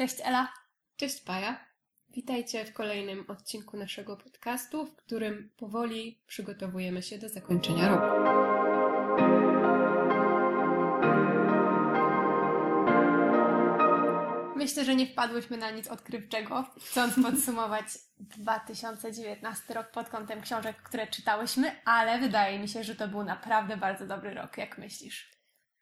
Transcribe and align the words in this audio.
Cześć 0.00 0.16
Ela. 0.24 0.52
Cześć 0.96 1.20
Paja. 1.20 1.64
Witajcie 2.10 2.64
w 2.64 2.72
kolejnym 2.72 3.24
odcinku 3.28 3.76
naszego 3.76 4.16
podcastu, 4.16 4.86
w 4.86 4.96
którym 4.96 5.50
powoli 5.56 6.22
przygotowujemy 6.26 7.02
się 7.02 7.18
do 7.18 7.28
zakończenia 7.28 7.88
roku. 7.88 8.06
Myślę, 14.56 14.84
że 14.84 14.94
nie 14.94 15.06
wpadłyśmy 15.06 15.56
na 15.56 15.70
nic 15.70 15.88
odkrywczego, 15.88 16.64
chcąc 16.80 17.14
podsumować 17.30 17.86
2019 18.18 19.74
rok 19.74 19.90
pod 19.90 20.08
kątem 20.08 20.40
książek, 20.40 20.76
które 20.82 21.06
czytałyśmy, 21.06 21.84
ale 21.84 22.18
wydaje 22.18 22.58
mi 22.58 22.68
się, 22.68 22.84
że 22.84 22.94
to 22.94 23.08
był 23.08 23.24
naprawdę 23.24 23.76
bardzo 23.76 24.06
dobry 24.06 24.34
rok, 24.34 24.58
jak 24.58 24.78
myślisz? 24.78 25.39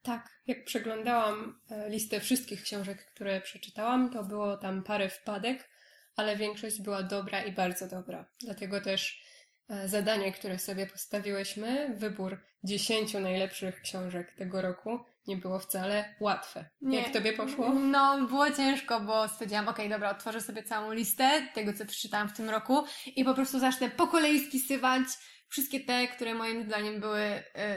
Tak, 0.08 0.28
jak 0.46 0.64
przeglądałam 0.64 1.60
e, 1.70 1.90
listę 1.90 2.20
wszystkich 2.20 2.62
książek, 2.62 3.04
które 3.04 3.40
przeczytałam, 3.40 4.10
to 4.10 4.24
było 4.24 4.56
tam 4.56 4.82
parę 4.82 5.08
wpadek, 5.08 5.68
ale 6.16 6.36
większość 6.36 6.82
była 6.82 7.02
dobra 7.02 7.42
i 7.42 7.52
bardzo 7.52 7.88
dobra. 7.88 8.24
Dlatego 8.40 8.80
też 8.80 9.22
e, 9.68 9.88
zadanie, 9.88 10.32
które 10.32 10.58
sobie 10.58 10.86
postawiłyśmy, 10.86 11.94
wybór 11.96 12.40
10 12.64 13.14
najlepszych 13.14 13.80
książek 13.80 14.32
tego 14.32 14.62
roku, 14.62 14.98
nie 15.26 15.36
było 15.36 15.58
wcale 15.58 16.14
łatwe. 16.20 16.70
Nie. 16.80 16.98
Jak 16.98 17.12
tobie 17.12 17.32
poszło? 17.32 17.74
No, 17.74 18.26
było 18.26 18.50
ciężko, 18.50 19.00
bo 19.00 19.28
stwierdziłam, 19.28 19.68
okej, 19.68 19.86
okay, 19.86 19.96
dobra, 19.96 20.10
otworzę 20.10 20.40
sobie 20.40 20.62
całą 20.62 20.92
listę 20.92 21.48
tego, 21.54 21.72
co 21.72 21.86
przeczytałam 21.86 22.28
w 22.28 22.36
tym 22.36 22.50
roku 22.50 22.84
i 23.06 23.24
po 23.24 23.34
prostu 23.34 23.58
zacznę 23.58 23.90
po 23.90 24.06
kolei 24.06 24.40
spisywać 24.40 25.02
wszystkie 25.48 25.80
te, 25.80 26.08
które 26.08 26.34
moim 26.34 26.64
zdaniem 26.64 27.00
były 27.00 27.20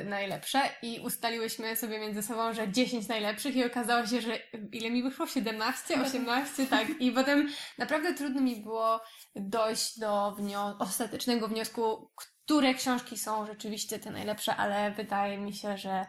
y, 0.02 0.06
najlepsze 0.06 0.62
i 0.82 1.00
ustaliłyśmy 1.00 1.76
sobie 1.76 2.00
między 2.00 2.24
sobą, 2.24 2.54
że 2.54 2.72
10 2.72 3.08
najlepszych 3.08 3.56
i 3.56 3.66
okazało 3.66 4.06
się, 4.06 4.22
że 4.22 4.40
ile 4.72 4.90
mi 4.90 5.04
wyszło? 5.04 5.28
17, 5.28 6.02
18, 6.02 6.68
tak. 6.68 6.88
I 7.00 7.12
potem 7.22 7.50
naprawdę 7.78 8.14
trudno 8.14 8.42
mi 8.42 8.56
było 8.56 9.02
dojść 9.36 10.00
do 10.00 10.32
wnio 10.32 10.76
ostatecznego 10.80 11.48
wniosku, 11.48 12.12
które 12.16 12.74
książki 12.74 13.18
są 13.18 13.46
rzeczywiście 13.46 14.00
te 14.00 14.12
najlepsze, 14.12 14.56
ale 14.56 14.92
wydaje 14.92 15.38
mi 15.38 15.54
się, 15.54 15.78
że 15.78 16.06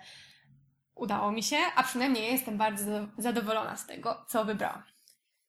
udało 0.94 1.32
mi 1.32 1.42
się, 1.42 1.56
a 1.76 1.82
przynajmniej 1.82 2.32
jestem 2.32 2.58
bardzo 2.58 3.08
zadowolona 3.18 3.76
z 3.76 3.86
tego, 3.86 4.24
co 4.28 4.44
wybrałam. 4.44 4.82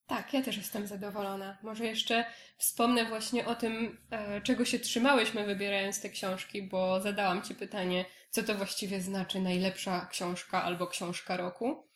Tak, 0.07 0.33
ja 0.33 0.41
też 0.41 0.57
jestem 0.57 0.87
zadowolona. 0.87 1.57
Może 1.63 1.85
jeszcze 1.85 2.25
wspomnę 2.57 3.05
właśnie 3.05 3.45
o 3.45 3.55
tym, 3.55 3.97
e, 4.11 4.41
czego 4.41 4.65
się 4.65 4.79
trzymałyśmy 4.79 5.45
wybierając 5.45 6.01
te 6.01 6.09
książki, 6.09 6.63
bo 6.63 7.01
zadałam 7.01 7.41
Ci 7.41 7.55
pytanie, 7.55 8.05
co 8.29 8.43
to 8.43 8.55
właściwie 8.55 9.01
znaczy 9.01 9.39
najlepsza 9.39 10.07
książka 10.11 10.63
albo 10.63 10.87
książka 10.87 11.37
roku. 11.37 11.87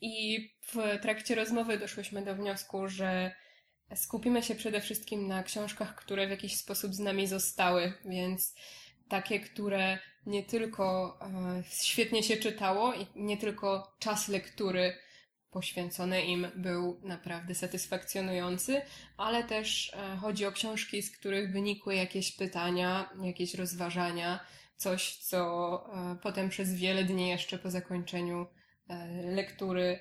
I 0.00 0.46
w 0.62 1.00
trakcie 1.02 1.34
rozmowy 1.34 1.78
doszłyśmy 1.78 2.22
do 2.22 2.34
wniosku, 2.34 2.88
że 2.88 3.34
skupimy 3.94 4.42
się 4.42 4.54
przede 4.54 4.80
wszystkim 4.80 5.28
na 5.28 5.42
książkach, 5.42 5.94
które 5.94 6.26
w 6.26 6.30
jakiś 6.30 6.56
sposób 6.56 6.94
z 6.94 6.98
nami 6.98 7.26
zostały, 7.26 7.92
więc 8.04 8.54
takie, 9.08 9.40
które 9.40 9.98
nie 10.26 10.42
tylko 10.42 11.18
e, 11.20 11.62
świetnie 11.70 12.22
się 12.22 12.36
czytało 12.36 12.94
i 12.94 13.06
nie 13.16 13.36
tylko 13.36 13.96
czas 13.98 14.28
lektury 14.28 14.98
poświęcony 15.50 16.22
im 16.22 16.46
był 16.56 17.00
naprawdę 17.02 17.54
satysfakcjonujący, 17.54 18.82
ale 19.16 19.44
też 19.44 19.94
e, 19.94 20.16
chodzi 20.16 20.46
o 20.46 20.52
książki, 20.52 21.02
z 21.02 21.18
których 21.18 21.52
wynikły 21.52 21.94
jakieś 21.94 22.36
pytania, 22.36 23.10
jakieś 23.22 23.54
rozważania, 23.54 24.40
coś, 24.76 25.16
co 25.16 25.40
e, 26.12 26.16
potem 26.22 26.48
przez 26.48 26.74
wiele 26.74 27.04
dni 27.04 27.28
jeszcze 27.28 27.58
po 27.58 27.70
zakończeniu 27.70 28.46
lektury 29.24 29.98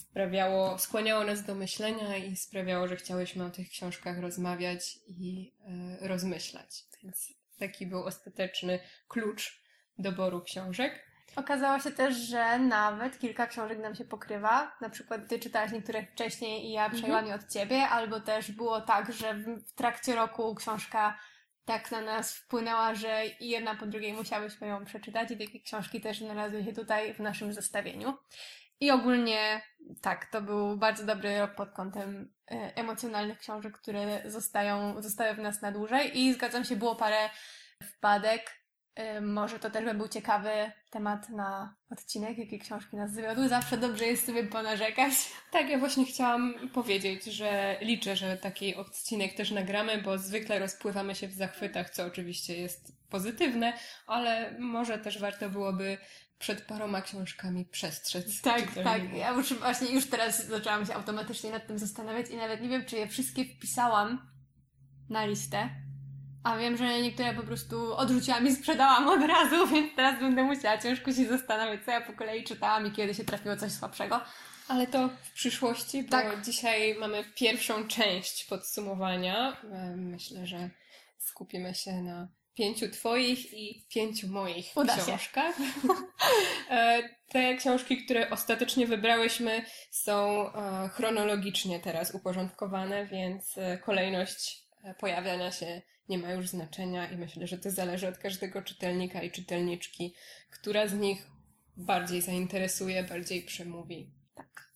sprawiało, 0.00 0.78
skłaniało 0.78 1.24
nas 1.24 1.44
do 1.44 1.54
myślenia 1.54 2.16
i 2.16 2.36
sprawiało, 2.36 2.88
że 2.88 2.96
chciałyśmy 2.96 3.44
o 3.44 3.50
tych 3.50 3.68
książkach 3.68 4.18
rozmawiać 4.18 4.98
i 5.08 5.52
rozmyślać. 6.00 6.84
Więc 7.02 7.32
taki 7.58 7.86
był 7.86 8.04
ostateczny 8.04 8.78
klucz 9.08 9.62
doboru 9.98 10.40
książek. 10.40 11.11
Okazało 11.36 11.78
się 11.78 11.90
też, 11.90 12.16
że 12.16 12.58
nawet 12.58 13.18
kilka 13.18 13.46
książek 13.46 13.78
nam 13.78 13.94
się 13.94 14.04
pokrywa. 14.04 14.76
Na 14.80 14.90
przykład 14.90 15.28
ty 15.28 15.38
czytałaś 15.38 15.72
niektóre 15.72 16.06
wcześniej 16.06 16.66
i 16.66 16.72
ja 16.72 16.90
przejęłam 16.90 17.24
mhm. 17.24 17.26
je 17.26 17.34
od 17.34 17.52
ciebie, 17.52 17.88
albo 17.88 18.20
też 18.20 18.52
było 18.52 18.80
tak, 18.80 19.12
że 19.12 19.34
w 19.34 19.72
trakcie 19.74 20.14
roku 20.14 20.54
książka 20.54 21.18
tak 21.64 21.90
na 21.90 22.00
nas 22.00 22.34
wpłynęła, 22.34 22.94
że 22.94 23.22
jedna 23.40 23.74
po 23.74 23.86
drugiej 23.86 24.12
musiałyśmy 24.12 24.66
ją 24.66 24.84
przeczytać 24.84 25.30
i 25.30 25.38
takie 25.38 25.60
książki 25.60 26.00
też 26.00 26.18
znalazły 26.18 26.64
się 26.64 26.72
tutaj 26.72 27.14
w 27.14 27.20
naszym 27.20 27.52
zestawieniu. 27.52 28.14
I 28.80 28.90
ogólnie 28.90 29.62
tak, 30.00 30.26
to 30.26 30.42
był 30.42 30.76
bardzo 30.76 31.04
dobry 31.04 31.38
rok 31.38 31.54
pod 31.54 31.70
kątem 31.70 32.32
e, 32.50 32.76
emocjonalnych 32.76 33.38
książek, 33.38 33.78
które 33.78 34.22
zostają, 34.30 35.02
zostały 35.02 35.34
w 35.34 35.38
nas 35.38 35.62
na 35.62 35.72
dłużej 35.72 36.18
i 36.18 36.34
zgadzam 36.34 36.64
się, 36.64 36.76
było 36.76 36.96
parę 36.96 37.30
wpadek, 37.82 38.61
może 39.22 39.58
to 39.58 39.70
też 39.70 39.84
by 39.84 39.94
był 39.94 40.08
ciekawy 40.08 40.72
temat 40.90 41.28
na 41.28 41.76
odcinek, 41.90 42.38
jakie 42.38 42.58
książki 42.58 42.96
nas 42.96 43.12
zawiodły. 43.12 43.48
Zawsze 43.48 43.76
dobrze 43.76 44.04
jest 44.04 44.26
sobie 44.26 44.44
ponarzekać. 44.44 45.12
Tak, 45.50 45.68
ja 45.68 45.78
właśnie 45.78 46.06
chciałam 46.06 46.54
powiedzieć, 46.72 47.24
że 47.24 47.76
liczę, 47.80 48.16
że 48.16 48.36
taki 48.36 48.74
odcinek 48.74 49.34
też 49.34 49.50
nagramy, 49.50 50.02
bo 50.02 50.18
zwykle 50.18 50.58
rozpływamy 50.58 51.14
się 51.14 51.28
w 51.28 51.34
zachwytach, 51.34 51.90
co 51.90 52.04
oczywiście 52.04 52.56
jest 52.56 52.92
pozytywne, 53.08 53.72
ale 54.06 54.58
może 54.58 54.98
też 54.98 55.18
warto 55.18 55.50
byłoby 55.50 55.98
przed 56.38 56.62
paroma 56.62 57.02
książkami 57.02 57.64
przestrzec. 57.64 58.40
Tak, 58.40 58.74
tak. 58.84 59.14
Ja 59.14 59.30
już 59.30 59.54
właśnie 59.54 59.94
już 59.94 60.06
teraz 60.06 60.46
zaczęłam 60.46 60.86
się 60.86 60.94
automatycznie 60.94 61.50
nad 61.50 61.66
tym 61.66 61.78
zastanawiać 61.78 62.30
i 62.30 62.36
nawet 62.36 62.60
nie 62.60 62.68
wiem, 62.68 62.84
czy 62.84 62.96
je 62.96 63.08
wszystkie 63.08 63.44
wpisałam 63.44 64.30
na 65.08 65.24
listę 65.24 65.70
a 66.44 66.56
wiem, 66.56 66.76
że 66.76 67.02
niektóre 67.02 67.34
po 67.34 67.42
prostu 67.42 67.96
odrzuciłam 67.96 68.46
i 68.46 68.54
sprzedałam 68.54 69.08
od 69.08 69.28
razu, 69.28 69.66
więc 69.72 69.96
teraz 69.96 70.20
będę 70.20 70.42
musiała 70.42 70.78
ciężko 70.78 71.12
się 71.12 71.24
zastanowić, 71.24 71.84
co 71.84 71.90
ja 71.90 72.00
po 72.00 72.12
kolei 72.12 72.44
czytałam 72.44 72.86
i 72.86 72.92
kiedy 72.92 73.14
się 73.14 73.24
trafiło 73.24 73.56
coś 73.56 73.72
słabszego. 73.72 74.20
Ale 74.68 74.86
to 74.86 75.08
w 75.08 75.32
przyszłości, 75.32 76.02
bo 76.02 76.10
tak. 76.10 76.42
dzisiaj 76.42 76.94
mamy 76.94 77.24
pierwszą 77.34 77.88
część 77.88 78.44
podsumowania. 78.44 79.56
E, 79.72 79.96
myślę, 79.96 80.46
że 80.46 80.70
skupimy 81.18 81.74
się 81.74 81.92
na 81.92 82.28
pięciu 82.54 82.90
Twoich 82.90 83.52
i 83.52 83.86
pięciu 83.88 84.28
moich 84.28 84.66
Uda 84.74 84.96
książkach. 84.96 85.56
E, 86.70 87.02
te 87.28 87.56
książki, 87.56 88.04
które 88.04 88.30
ostatecznie 88.30 88.86
wybrałyśmy, 88.86 89.64
są 89.90 90.46
e, 90.52 90.88
chronologicznie 90.88 91.80
teraz 91.80 92.14
uporządkowane, 92.14 93.06
więc 93.06 93.54
kolejność 93.84 94.62
pojawiania 94.98 95.52
się 95.52 95.82
nie 96.08 96.18
ma 96.18 96.32
już 96.32 96.48
znaczenia 96.48 97.10
i 97.10 97.16
myślę, 97.16 97.46
że 97.46 97.58
to 97.58 97.70
zależy 97.70 98.08
od 98.08 98.18
każdego 98.18 98.62
czytelnika 98.62 99.22
i 99.22 99.30
czytelniczki, 99.30 100.14
która 100.50 100.88
z 100.88 100.94
nich 100.94 101.26
bardziej 101.76 102.22
zainteresuje, 102.22 103.04
bardziej 103.04 103.42
przemówi. 103.42 104.10
Tak. 104.34 104.68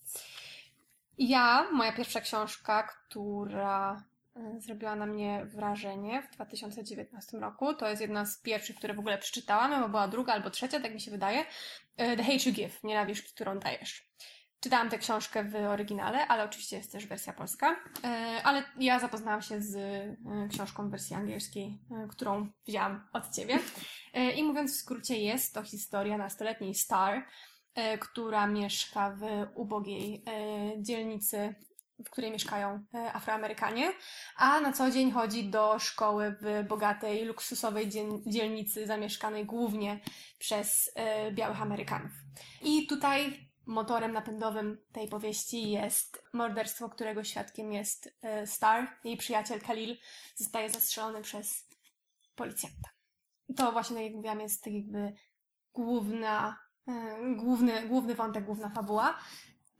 Ja, 1.18 1.68
moja 1.72 1.92
pierwsza 1.92 2.20
książka, 2.20 2.82
która 2.82 4.04
e, 4.36 4.60
zrobiła 4.60 4.96
na 4.96 5.06
mnie 5.06 5.46
wrażenie 5.46 6.22
w 6.22 6.34
2019 6.34 7.38
roku. 7.38 7.74
To 7.74 7.88
jest 7.88 8.02
jedna 8.02 8.26
z 8.26 8.38
pierwszych, 8.38 8.76
które 8.76 8.94
w 8.94 8.98
ogóle 8.98 9.18
przeczytałam, 9.18 9.72
albo 9.72 9.88
była 9.88 10.08
druga, 10.08 10.32
albo 10.32 10.50
trzecia, 10.50 10.80
tak 10.80 10.94
mi 10.94 11.00
się 11.00 11.10
wydaje. 11.10 11.44
E, 11.96 12.16
The 12.16 12.22
Hate 12.22 12.48
You 12.48 12.52
Give, 12.52 12.84
Nienawiść, 12.84 13.22
którą 13.22 13.58
dajesz. 13.58 14.08
Czytałam 14.60 14.90
tę 14.90 14.98
książkę 14.98 15.44
w 15.44 15.54
oryginale, 15.54 16.26
ale 16.26 16.44
oczywiście 16.44 16.76
jest 16.76 16.92
też 16.92 17.06
wersja 17.06 17.32
polska. 17.32 17.76
E, 18.04 18.40
ale 18.44 18.64
ja 18.78 18.98
zapoznałam 18.98 19.42
się 19.42 19.60
z 19.62 19.76
e, 19.76 20.48
książką 20.48 20.88
w 20.88 20.90
wersji 20.90 21.16
angielskiej, 21.16 21.78
e, 21.90 22.08
którą 22.08 22.48
wzięłam 22.66 23.08
od 23.12 23.34
ciebie. 23.34 23.58
I 24.36 24.42
mówiąc 24.42 24.72
w 24.72 24.80
skrócie, 24.80 25.18
jest 25.18 25.54
to 25.54 25.62
historia 25.62 26.18
nastoletniej 26.18 26.74
Star, 26.74 27.26
która 28.00 28.46
mieszka 28.46 29.10
w 29.10 29.22
ubogiej 29.54 30.24
dzielnicy, 30.78 31.54
w 32.06 32.10
której 32.10 32.30
mieszkają 32.30 32.84
Afroamerykanie, 33.12 33.92
a 34.36 34.60
na 34.60 34.72
co 34.72 34.90
dzień 34.90 35.10
chodzi 35.10 35.50
do 35.50 35.78
szkoły 35.78 36.36
w 36.40 36.68
bogatej, 36.68 37.24
luksusowej 37.24 37.88
dzielnicy 38.26 38.86
zamieszkanej 38.86 39.44
głównie 39.44 40.00
przez 40.38 40.94
białych 41.32 41.62
Amerykanów. 41.62 42.12
I 42.62 42.86
tutaj 42.86 43.45
motorem 43.66 44.12
napędowym 44.12 44.78
tej 44.92 45.08
powieści 45.08 45.70
jest 45.70 46.22
morderstwo, 46.32 46.88
którego 46.88 47.24
świadkiem 47.24 47.72
jest 47.72 48.18
e, 48.22 48.46
Star. 48.46 48.88
Jej 49.04 49.16
przyjaciel 49.16 49.60
Khalil 49.60 49.96
zostaje 50.34 50.70
zastrzelony 50.70 51.22
przez 51.22 51.68
policjanta. 52.34 52.88
To 53.56 53.72
właśnie, 53.72 53.96
tak 53.96 54.04
jak 54.04 54.14
mówiłam, 54.14 54.40
jest 54.40 54.64
tak 54.64 54.72
jakby 54.72 55.12
główna, 55.72 56.58
e, 56.88 57.16
główny, 57.36 57.88
główny 57.88 58.14
wątek, 58.14 58.44
główna 58.44 58.70
fabuła, 58.70 59.18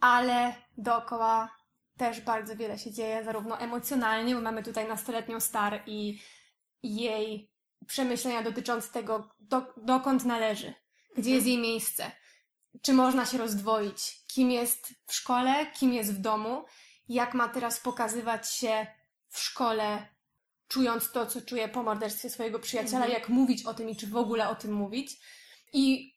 ale 0.00 0.54
dookoła 0.78 1.56
też 1.96 2.20
bardzo 2.20 2.56
wiele 2.56 2.78
się 2.78 2.92
dzieje, 2.92 3.24
zarówno 3.24 3.58
emocjonalnie, 3.58 4.34
bo 4.34 4.40
mamy 4.40 4.62
tutaj 4.62 4.88
nastoletnią 4.88 5.40
Star 5.40 5.82
i 5.86 6.20
jej 6.82 7.50
przemyślenia 7.86 8.42
dotyczące 8.42 8.92
tego, 8.92 9.28
do, 9.40 9.74
dokąd 9.76 10.24
należy, 10.24 10.74
gdzie 11.16 11.30
jest 11.30 11.46
jej 11.46 11.58
miejsce 11.58 12.10
czy 12.82 12.93
można 12.93 13.26
się 13.26 13.38
rozdwoić, 13.38 14.20
kim 14.26 14.50
jest 14.50 14.94
w 15.06 15.14
szkole, 15.14 15.67
kim 15.67 15.93
jest 15.93 16.14
w 16.14 16.19
domu. 16.20 16.64
jak 17.08 17.34
ma 17.34 17.49
teraz 17.49 17.81
pokazywać 17.81 18.50
się 18.55 18.87
w 19.28 19.38
szkole, 19.38 20.08
czując 20.69 21.12
to, 21.12 21.26
co 21.26 21.40
czuje 21.40 21.69
po 21.69 21.82
morderstwie 21.82 22.31
swojego 22.31 22.58
przyjaciela, 22.58 23.05
Mhm. 23.06 23.12
jak 23.20 23.28
mówić 23.28 23.67
o 23.67 23.75
tym 23.75 23.88
i 23.90 23.96
czy 23.96 24.06
w 24.06 24.17
ogóle 24.17 24.49
o 24.49 24.55
tym 24.55 24.73
mówić. 24.73 25.17
I 25.73 26.14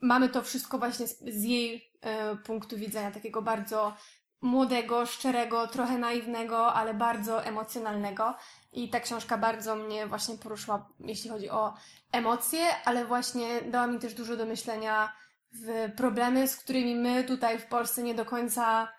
mamy 0.00 0.28
to 0.28 0.42
wszystko 0.42 0.78
właśnie 0.78 1.06
z, 1.08 1.18
z 1.20 1.44
jej 1.44 1.92
e, 2.00 2.36
punktu 2.36 2.76
widzenia, 2.76 3.10
takiego 3.10 3.42
bardzo 3.42 3.96
młodego, 4.40 5.06
szczerego, 5.06 5.66
trochę 5.66 5.98
naiwnego, 5.98 6.74
ale 6.74 6.94
bardzo 6.94 7.44
emocjonalnego. 7.44 8.34
I 8.72 8.90
ta 8.90 9.00
książka 9.00 9.38
bardzo 9.38 9.76
mnie 9.76 10.06
właśnie 10.06 10.38
poruszyła, 10.38 10.88
jeśli 11.00 11.30
chodzi 11.30 11.50
o 11.50 11.74
emocje, 12.12 12.66
ale 12.84 13.04
właśnie 13.06 13.62
dała 13.62 13.86
mi 13.86 13.98
też 13.98 14.14
dużo 14.14 14.36
do 14.36 14.46
myślenia 14.46 15.12
w 15.52 15.92
problemy, 15.96 16.48
z 16.48 16.56
którymi 16.56 16.96
my 16.96 17.24
tutaj 17.24 17.58
w 17.58 17.66
Polsce 17.66 18.02
nie 18.02 18.14
do 18.14 18.24
końca 18.24 18.92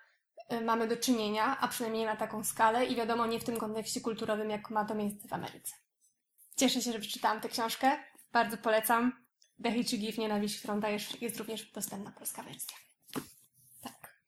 y, 0.53 0.61
mamy 0.61 0.87
do 0.87 0.97
czynienia, 0.97 1.57
a 1.59 1.67
przynajmniej 1.67 2.05
na 2.05 2.15
taką 2.15 2.43
skalę 2.43 2.85
i 2.85 2.95
wiadomo, 2.95 3.27
nie 3.27 3.39
w 3.39 3.43
tym 3.43 3.57
kontekście 3.57 4.01
kulturowym, 4.01 4.49
jak 4.49 4.69
ma 4.69 4.85
to 4.85 4.95
miejsce 4.95 5.27
w 5.27 5.33
Ameryce. 5.33 5.75
Cieszę 6.55 6.81
się, 6.81 6.91
że 6.91 6.99
przeczytałam 6.99 7.41
tę 7.41 7.49
książkę. 7.49 7.97
Bardzo 8.31 8.57
polecam. 8.57 9.25
The 9.63 9.69
You 9.69 9.83
Give, 9.83 10.17
Nienawiść, 10.17 10.59
którą 10.59 10.81
jest 11.21 11.37
również 11.37 11.71
dostępna 11.71 12.11
polska 12.11 12.43
wersja. 12.43 12.77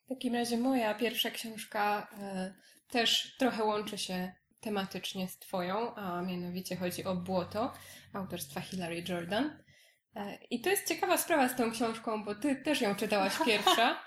W 0.06 0.10
takim 0.10 0.36
razie 0.36 0.58
moja 0.58 0.96
pierwsza 0.96 1.32
książka 1.32 2.08
e, 2.20 2.54
też 2.90 3.36
trochę 3.40 3.64
łączy 3.64 3.98
się 3.98 4.34
tematycznie 4.60 5.28
z 5.28 5.38
Twoją, 5.40 5.96
a 5.96 6.22
mianowicie 6.22 6.76
chodzi 6.76 7.04
o 7.04 7.16
Błoto 7.16 7.74
autorstwa 8.14 8.62
Hilary 8.62 9.04
Jordan. 9.08 9.64
E, 10.16 10.38
I 10.50 10.62
to 10.62 10.70
jest 10.70 10.88
ciekawa 10.88 11.18
sprawa 11.18 11.50
z 11.50 11.56
tą 11.56 11.72
książką, 11.72 12.24
bo 12.24 12.36
Ty 12.36 12.56
też 12.56 12.82
ją 12.82 12.96
czytałaś 12.96 13.34
pierwsza 13.46 14.00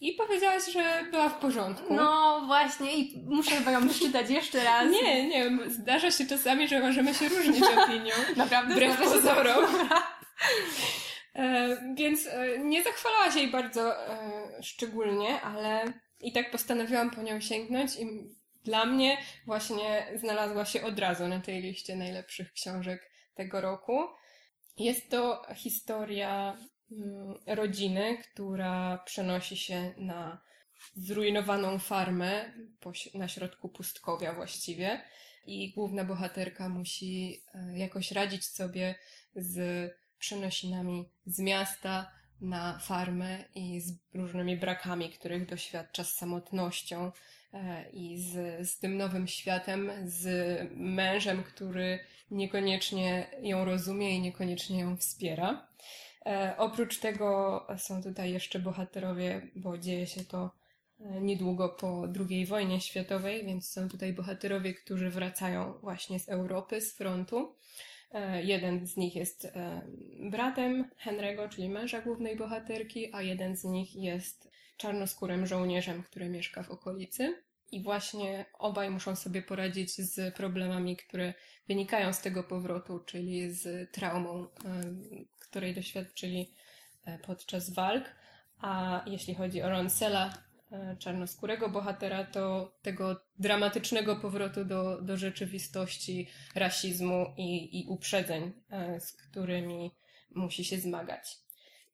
i 0.00 0.12
powiedziałaś, 0.12 0.62
że 0.72 1.04
była 1.10 1.28
w 1.28 1.38
porządku. 1.38 1.94
No 1.94 2.42
właśnie, 2.46 2.96
i 2.96 3.24
muszę 3.26 3.50
chyba 3.50 3.70
ją 3.70 3.88
przeczytać 3.88 4.30
jeszcze 4.30 4.64
raz. 4.70 4.90
Nie, 4.90 5.28
nie, 5.28 5.70
zdarza 5.70 6.10
się 6.10 6.26
czasami, 6.26 6.68
że 6.68 6.80
możemy 6.80 7.14
się 7.14 7.28
różnić 7.28 7.64
opinią. 7.78 8.14
Naprawdę? 8.36 8.74
Wbrew 8.74 8.98
pozorom. 8.98 9.64
E, 11.34 11.76
więc 11.94 12.26
e, 12.26 12.58
nie 12.58 12.82
zachwalałaś 12.82 13.34
jej 13.34 13.50
bardzo 13.50 14.08
e, 14.08 14.62
szczególnie, 14.62 15.40
ale 15.40 15.84
i 16.20 16.32
tak 16.32 16.50
postanowiłam 16.50 17.10
po 17.10 17.22
nią 17.22 17.40
sięgnąć 17.40 17.96
i 17.96 18.06
dla 18.64 18.86
mnie 18.86 19.18
właśnie 19.46 20.06
znalazła 20.14 20.64
się 20.64 20.82
od 20.82 20.98
razu 20.98 21.28
na 21.28 21.40
tej 21.40 21.62
liście 21.62 21.96
najlepszych 21.96 22.52
książek 22.52 23.10
tego 23.34 23.60
roku. 23.60 24.08
Jest 24.78 25.10
to 25.10 25.46
historia 25.54 26.56
mm, 26.92 27.34
rodziny, 27.46 28.18
która 28.18 28.98
przenosi 28.98 29.56
się 29.56 29.94
na 29.96 30.42
zrujnowaną 30.96 31.78
farmę 31.78 32.52
na 33.14 33.28
środku 33.28 33.68
pustkowia 33.68 34.34
właściwie. 34.34 35.00
I 35.46 35.72
główna 35.72 36.04
bohaterka 36.04 36.68
musi 36.68 37.42
e, 37.54 37.78
jakoś 37.78 38.12
radzić 38.12 38.44
sobie 38.44 38.94
z 39.36 39.90
przenosinami 40.18 41.08
z 41.26 41.38
miasta 41.38 42.10
na 42.40 42.78
farmę 42.78 43.44
i 43.54 43.80
z 43.80 43.92
różnymi 44.14 44.56
brakami, 44.56 45.10
których 45.10 45.46
doświadcza 45.46 46.04
z 46.04 46.14
samotnością 46.14 47.12
i 47.92 48.18
z, 48.18 48.68
z 48.68 48.78
tym 48.78 48.96
nowym 48.96 49.28
światem, 49.28 49.90
z 50.04 50.28
mężem, 50.76 51.42
który 51.42 51.98
niekoniecznie 52.30 53.26
ją 53.42 53.64
rozumie 53.64 54.16
i 54.16 54.20
niekoniecznie 54.20 54.80
ją 54.80 54.96
wspiera. 54.96 55.66
E, 56.26 56.54
oprócz 56.58 56.98
tego 56.98 57.66
są 57.78 58.02
tutaj 58.02 58.32
jeszcze 58.32 58.58
bohaterowie, 58.58 59.42
bo 59.56 59.78
dzieje 59.78 60.06
się 60.06 60.24
to 60.24 60.50
e, 61.00 61.20
niedługo 61.20 61.68
po 61.68 62.08
II 62.30 62.46
wojnie 62.46 62.80
światowej, 62.80 63.44
więc 63.44 63.68
są 63.68 63.88
tutaj 63.88 64.12
bohaterowie, 64.12 64.74
którzy 64.74 65.10
wracają 65.10 65.72
właśnie 65.72 66.20
z 66.20 66.28
Europy, 66.28 66.80
z 66.80 66.96
frontu. 66.96 67.54
E, 68.12 68.42
Jeden 68.42 68.86
z 68.86 68.96
nich 68.96 69.16
jest 69.16 69.44
e, 69.44 69.82
bratem 70.30 70.90
Henry'ego, 71.04 71.48
czyli 71.48 71.68
męża 71.68 72.00
głównej 72.00 72.36
bohaterki, 72.36 73.14
a 73.14 73.22
jeden 73.22 73.56
z 73.56 73.64
nich 73.64 73.96
jest 73.96 74.50
czarnoskórym 74.76 75.46
żołnierzem, 75.46 76.02
który 76.02 76.28
mieszka 76.28 76.62
w 76.62 76.70
okolicy. 76.70 77.45
I 77.72 77.82
właśnie 77.82 78.46
obaj 78.58 78.90
muszą 78.90 79.16
sobie 79.16 79.42
poradzić 79.42 79.92
z 79.92 80.34
problemami, 80.34 80.96
które 80.96 81.34
wynikają 81.68 82.12
z 82.12 82.20
tego 82.20 82.42
powrotu, 82.42 83.00
czyli 83.06 83.52
z 83.52 83.92
traumą, 83.92 84.46
której 85.56 85.74
doświadczyli 85.74 86.50
e, 87.04 87.18
podczas 87.18 87.70
walk. 87.70 88.04
A 88.60 89.02
jeśli 89.06 89.34
chodzi 89.34 89.62
o 89.62 89.70
Ronsela, 89.70 90.32
e, 90.72 90.96
czarnoskórego 90.98 91.68
bohatera, 91.68 92.24
to 92.24 92.72
tego 92.82 93.20
dramatycznego 93.38 94.16
powrotu 94.16 94.64
do, 94.64 95.02
do 95.02 95.16
rzeczywistości, 95.16 96.28
rasizmu 96.54 97.26
i, 97.36 97.80
i 97.80 97.86
uprzedzeń, 97.88 98.52
e, 98.70 99.00
z 99.00 99.12
którymi 99.12 99.90
musi 100.34 100.64
się 100.64 100.78
zmagać. 100.78 101.38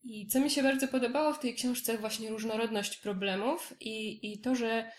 I 0.05 0.27
co 0.27 0.41
mi 0.41 0.51
się 0.51 0.63
bardzo 0.63 0.89
podobało 0.89 1.33
w 1.33 1.39
tej 1.39 1.55
książce, 1.55 1.99
właśnie 1.99 2.31
różnorodność 2.31 2.97
problemów 2.97 3.75
i, 3.81 4.33
i 4.33 4.39
to, 4.39 4.55
że 4.55 4.91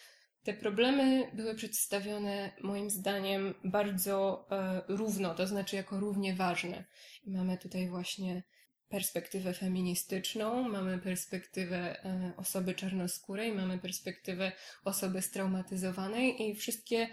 te 0.44 0.54
problemy 0.54 1.32
były 1.34 1.56
przedstawione 1.56 2.52
moim 2.62 2.90
zdaniem 2.90 3.54
bardzo 3.64 4.48
e, 4.52 4.82
równo, 4.88 5.36
to 5.36 5.48
znaczy 5.48 5.76
jako 5.76 6.00
równie 6.00 6.36
ważne. 6.36 6.84
I 7.24 7.32
mamy 7.32 7.58
tutaj 7.58 7.90
właśnie 7.90 8.44
perspektywę 8.90 9.54
feministyczną, 9.54 10.70
mamy 10.70 11.00
perspektywę 11.00 12.06
e, 12.06 12.34
osoby 12.38 12.76
czarnoskórej, 12.76 13.52
mamy 13.52 13.78
perspektywę 13.78 14.52
osoby 14.84 15.22
straumatyzowanej 15.22 16.50
i 16.50 16.56
wszystkie 16.56 17.08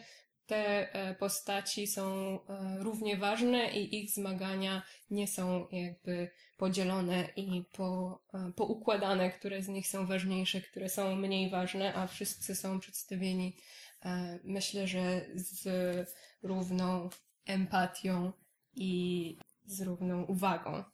te 0.51 0.93
e, 0.95 1.15
postaci 1.15 1.87
są 1.87 2.05
e, 2.49 2.77
równie 2.79 3.17
ważne 3.17 3.73
i 3.73 4.03
ich 4.03 4.11
zmagania 4.11 4.83
nie 5.11 5.29
są 5.29 5.67
jakby 5.73 6.31
podzielone 6.57 7.29
i 7.37 7.65
po, 7.73 8.21
e, 8.35 8.53
poukładane, 8.57 9.31
które 9.31 9.63
z 9.63 9.69
nich 9.69 9.89
są 9.89 10.07
ważniejsze, 10.07 10.61
które 10.61 10.89
są 10.89 11.17
mniej 11.17 11.51
ważne, 11.51 11.95
a 11.95 12.07
wszyscy 12.07 12.55
są 12.55 12.81
przedstawieni 12.81 13.57
myślę, 14.45 14.87
że 14.87 15.27
z 15.35 15.69
równą 16.43 17.11
empatią 17.47 18.33
i 18.75 19.37
z 19.67 19.81
równą 19.81 20.25
uwagą. 20.25 20.85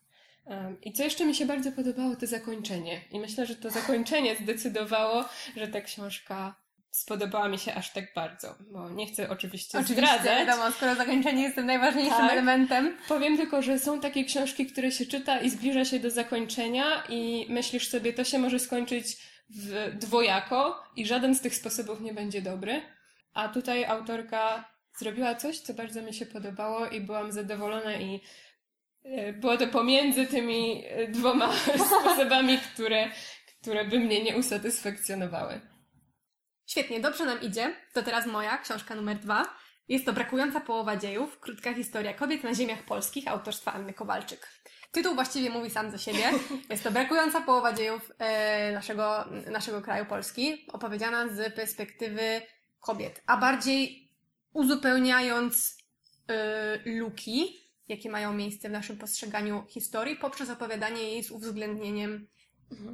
I 0.82 0.93
co 0.93 1.05
jeszcze 1.05 1.25
mi 1.25 1.35
się 1.35 1.47
bardzo 1.47 1.73
podobało, 1.73 2.17
to 2.17 2.26
zakończenie. 2.26 3.00
I 3.11 3.20
myślę, 3.20 3.47
że 3.47 3.56
to 3.56 3.70
zakończenie 3.70 4.37
zdecydowało, 4.37 5.25
że 5.56 5.69
ta 5.69 5.81
książka 5.81 6.65
spodobała 6.91 7.49
mi 7.49 7.59
się 7.59 7.75
aż 7.75 7.93
tak 7.93 8.05
bardzo. 8.15 8.55
Bo 8.73 8.90
nie 8.90 9.07
chcę 9.07 9.31
oczywiście, 9.31 9.78
Oczywiście, 9.78 9.95
zdradzać. 10.07 10.47
wiadomo, 10.47 10.73
skoro 10.73 10.95
zakończenie 10.95 11.43
jest 11.43 11.55
tym 11.55 11.66
najważniejszym 11.66 12.16
Tak. 12.19 12.33
elementem. 12.33 12.97
Powiem 13.09 13.37
tylko, 13.37 13.62
że 13.62 13.78
są 13.78 14.00
takie 14.00 14.25
książki, 14.25 14.66
które 14.66 14.93
się 14.93 15.07
czyta 15.07 15.40
i 15.40 15.50
zbliża 15.50 15.85
się 15.85 16.00
do 16.00 16.11
zakończenia 16.11 17.02
i 17.09 17.47
myślisz 17.49 17.88
sobie, 17.88 18.12
to 18.12 18.25
się 18.25 18.38
może 18.38 18.59
skończyć 18.59 19.16
w 19.50 19.90
dwojako 19.95 20.83
i 20.97 21.07
żaden 21.07 21.35
z 21.35 21.40
tych 21.40 21.55
sposobów 21.55 22.00
nie 22.00 22.14
będzie 22.14 22.43
dobry. 22.43 22.83
A 23.35 23.49
tutaj 23.49 23.85
autorka 23.85 24.64
zrobiła 24.99 25.35
coś, 25.35 25.59
co 25.59 25.75
bardzo 25.75 26.02
mi 26.02 26.14
się 26.14 26.26
podobało 26.26 26.87
i 26.87 27.00
byłam 27.00 27.33
zadowolona 27.33 27.95
i 27.97 28.21
e, 29.05 29.33
było 29.33 29.57
to 29.57 29.66
pomiędzy 29.66 30.26
tymi 30.26 30.85
e, 30.87 31.09
dwoma 31.09 31.52
sposobami, 32.02 32.59
które, 32.59 33.11
które 33.62 33.85
by 33.85 33.99
mnie 33.99 34.23
nie 34.25 34.37
usatysfakcjonowały. 34.37 35.61
Świetnie, 36.66 37.00
dobrze 37.00 37.25
nam 37.25 37.40
idzie. 37.40 37.75
To 37.92 38.02
teraz 38.02 38.26
moja 38.26 38.58
książka 38.58 38.94
numer 38.94 39.18
dwa. 39.18 39.56
Jest 39.88 40.06
to 40.06 40.12
Brakująca 40.12 40.61
połowa 40.61 40.96
dziejów, 40.96 41.40
krótka 41.40 41.75
historia 41.75 42.14
kobiet 42.14 42.44
na 42.44 42.54
ziemiach 42.54 42.82
polskich 42.82 43.28
autorstwa 43.28 43.73
Anny 43.73 43.92
Kowalczyk. 43.92 44.49
Tytuł 44.92 45.14
właściwie 45.14 45.50
mówi 45.50 45.70
sam 45.70 45.90
za 45.90 45.99
siebie. 45.99 46.30
Jest 46.70 46.85
to 46.85 46.90
brakująca 46.90 47.40
połowa 47.40 47.73
dziejów 47.73 48.12
e, 48.18 48.73
naszego, 48.73 49.25
naszego 49.50 49.82
kraju 49.82 50.06
Polski, 50.06 50.66
opowiedziana 50.73 51.28
z 51.28 51.54
perspektywy 51.54 52.42
kobiet, 52.80 53.23
a 53.26 53.37
bardziej 53.37 54.11
uzupełniając 54.52 55.78
e, 56.28 56.78
luki, 56.85 57.61
jakie 57.88 58.11
mają 58.11 58.35
miejsce 58.35 58.68
w 58.68 58.73
naszym 58.73 58.99
postrzeganiu 58.99 59.64
historii, 59.68 60.16
poprzez 60.16 60.50
opowiadanie 60.50 61.02
jej 61.02 61.25
z 61.25 61.30
uwzględnieniem 61.30 62.26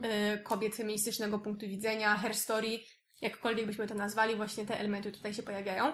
e, 0.03 0.39
kobiet 0.39 0.77
feministycznego 0.77 1.39
punktu 1.39 1.67
widzenia, 1.67 2.17
her 2.17 2.35
story, 2.35 2.79
jakkolwiek 3.23 3.67
byśmy 3.67 3.87
to 3.87 3.95
nazwali, 3.95 4.37
właśnie 4.37 4.67
te 4.67 4.79
elementy 4.79 5.13
tutaj 5.13 5.35
się 5.35 5.43
pojawiają. 5.43 5.93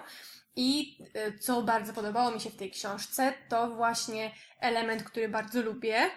I 0.55 0.97
e, 1.13 1.37
co 1.37 1.61
bardzo 1.61 1.93
podobało 1.93 2.31
mi 2.31 2.41
się 2.41 2.49
w 2.49 2.55
tej 2.55 2.71
książce, 2.71 3.33
to 3.49 3.69
właśnie 3.69 4.31
element, 4.59 5.03
który 5.03 5.29
bardzo 5.29 5.61
lubię, 5.61 6.09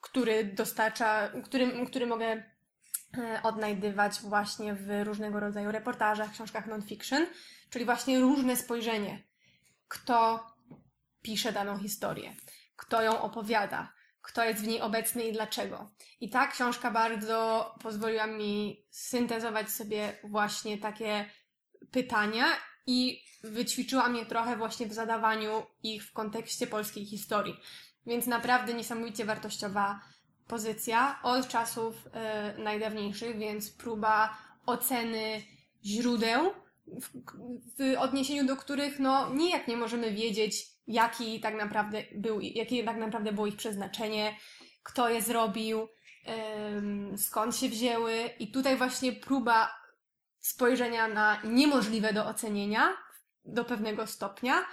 który 0.00 0.44
dostarcza, 0.44 1.28
który, 1.44 1.86
który 1.86 2.06
mogę 2.06 2.26
e, 2.26 3.40
odnajdywać 3.42 4.20
właśnie 4.20 4.74
w 4.74 5.04
różnego 5.04 5.40
rodzaju 5.40 5.72
reportażach, 5.72 6.32
książkach 6.32 6.66
non-fiction, 6.66 7.26
czyli 7.70 7.84
właśnie 7.84 8.20
różne 8.20 8.56
spojrzenie. 8.56 9.22
Kto 9.88 10.46
pisze 11.22 11.52
daną 11.52 11.78
historię, 11.78 12.34
kto 12.76 13.02
ją 13.02 13.22
opowiada, 13.22 13.92
kto 14.24 14.44
jest 14.44 14.62
w 14.62 14.66
niej 14.66 14.80
obecny 14.80 15.24
i 15.24 15.32
dlaczego. 15.32 15.90
I 16.20 16.30
ta 16.30 16.46
książka 16.46 16.90
bardzo 16.90 17.74
pozwoliła 17.82 18.26
mi 18.26 18.84
syntezować 18.90 19.70
sobie 19.70 20.18
właśnie 20.24 20.78
takie 20.78 21.30
pytania 21.90 22.46
i 22.86 23.22
wyćwiczyła 23.42 24.08
mnie 24.08 24.26
trochę 24.26 24.56
właśnie 24.56 24.86
w 24.86 24.92
zadawaniu 24.92 25.66
ich 25.82 26.04
w 26.04 26.12
kontekście 26.12 26.66
polskiej 26.66 27.06
historii. 27.06 27.56
Więc 28.06 28.26
naprawdę 28.26 28.74
niesamowicie 28.74 29.24
wartościowa 29.24 30.00
pozycja 30.46 31.18
od 31.22 31.48
czasów 31.48 31.94
e, 32.12 32.54
najdawniejszych, 32.58 33.38
więc 33.38 33.70
próba 33.70 34.38
oceny 34.66 35.42
źródeł, 35.84 36.52
w, 36.86 37.08
w 37.78 37.98
odniesieniu 37.98 38.46
do 38.46 38.56
których 38.56 38.98
no 38.98 39.34
nijak 39.34 39.68
nie 39.68 39.76
możemy 39.76 40.12
wiedzieć, 40.12 40.73
jaki 40.86 41.40
tak 41.40 41.54
naprawdę 41.54 42.02
był, 42.14 42.40
jakie 42.40 42.84
tak 42.84 42.96
naprawdę 42.96 43.32
było 43.32 43.46
ich 43.46 43.56
przeznaczenie, 43.56 44.36
kto 44.82 45.08
je 45.08 45.22
zrobił, 45.22 45.88
skąd 47.16 47.56
się 47.56 47.68
wzięły. 47.68 48.30
I 48.38 48.50
tutaj 48.50 48.76
właśnie 48.76 49.12
próba 49.12 49.74
spojrzenia 50.38 51.08
na 51.08 51.42
niemożliwe 51.44 52.12
do 52.12 52.26
ocenienia 52.26 52.96
do 53.44 53.64
pewnego 53.64 54.06
stopnia 54.06 54.66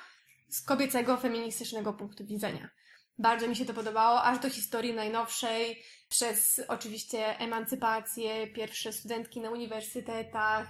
z 0.50 0.62
kobiecego, 0.62 1.18
feministycznego 1.18 1.94
punktu 1.94 2.26
widzenia. 2.26 2.70
Bardzo 3.18 3.48
mi 3.48 3.56
się 3.56 3.66
to 3.66 3.74
podobało, 3.74 4.24
aż 4.24 4.40
do 4.40 4.50
historii 4.50 4.94
najnowszej, 4.94 5.84
przez 6.10 6.62
oczywiście 6.68 7.40
emancypację, 7.40 8.48
pierwsze 8.48 8.94
studentki 8.94 9.42
na 9.42 9.50
uniwersytetach. 9.50 10.68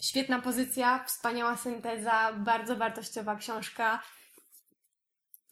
Świetna 0.00 0.40
pozycja, 0.40 1.04
wspaniała 1.04 1.56
synteza, 1.56 2.32
bardzo 2.32 2.76
wartościowa 2.76 3.36
książka. 3.36 4.02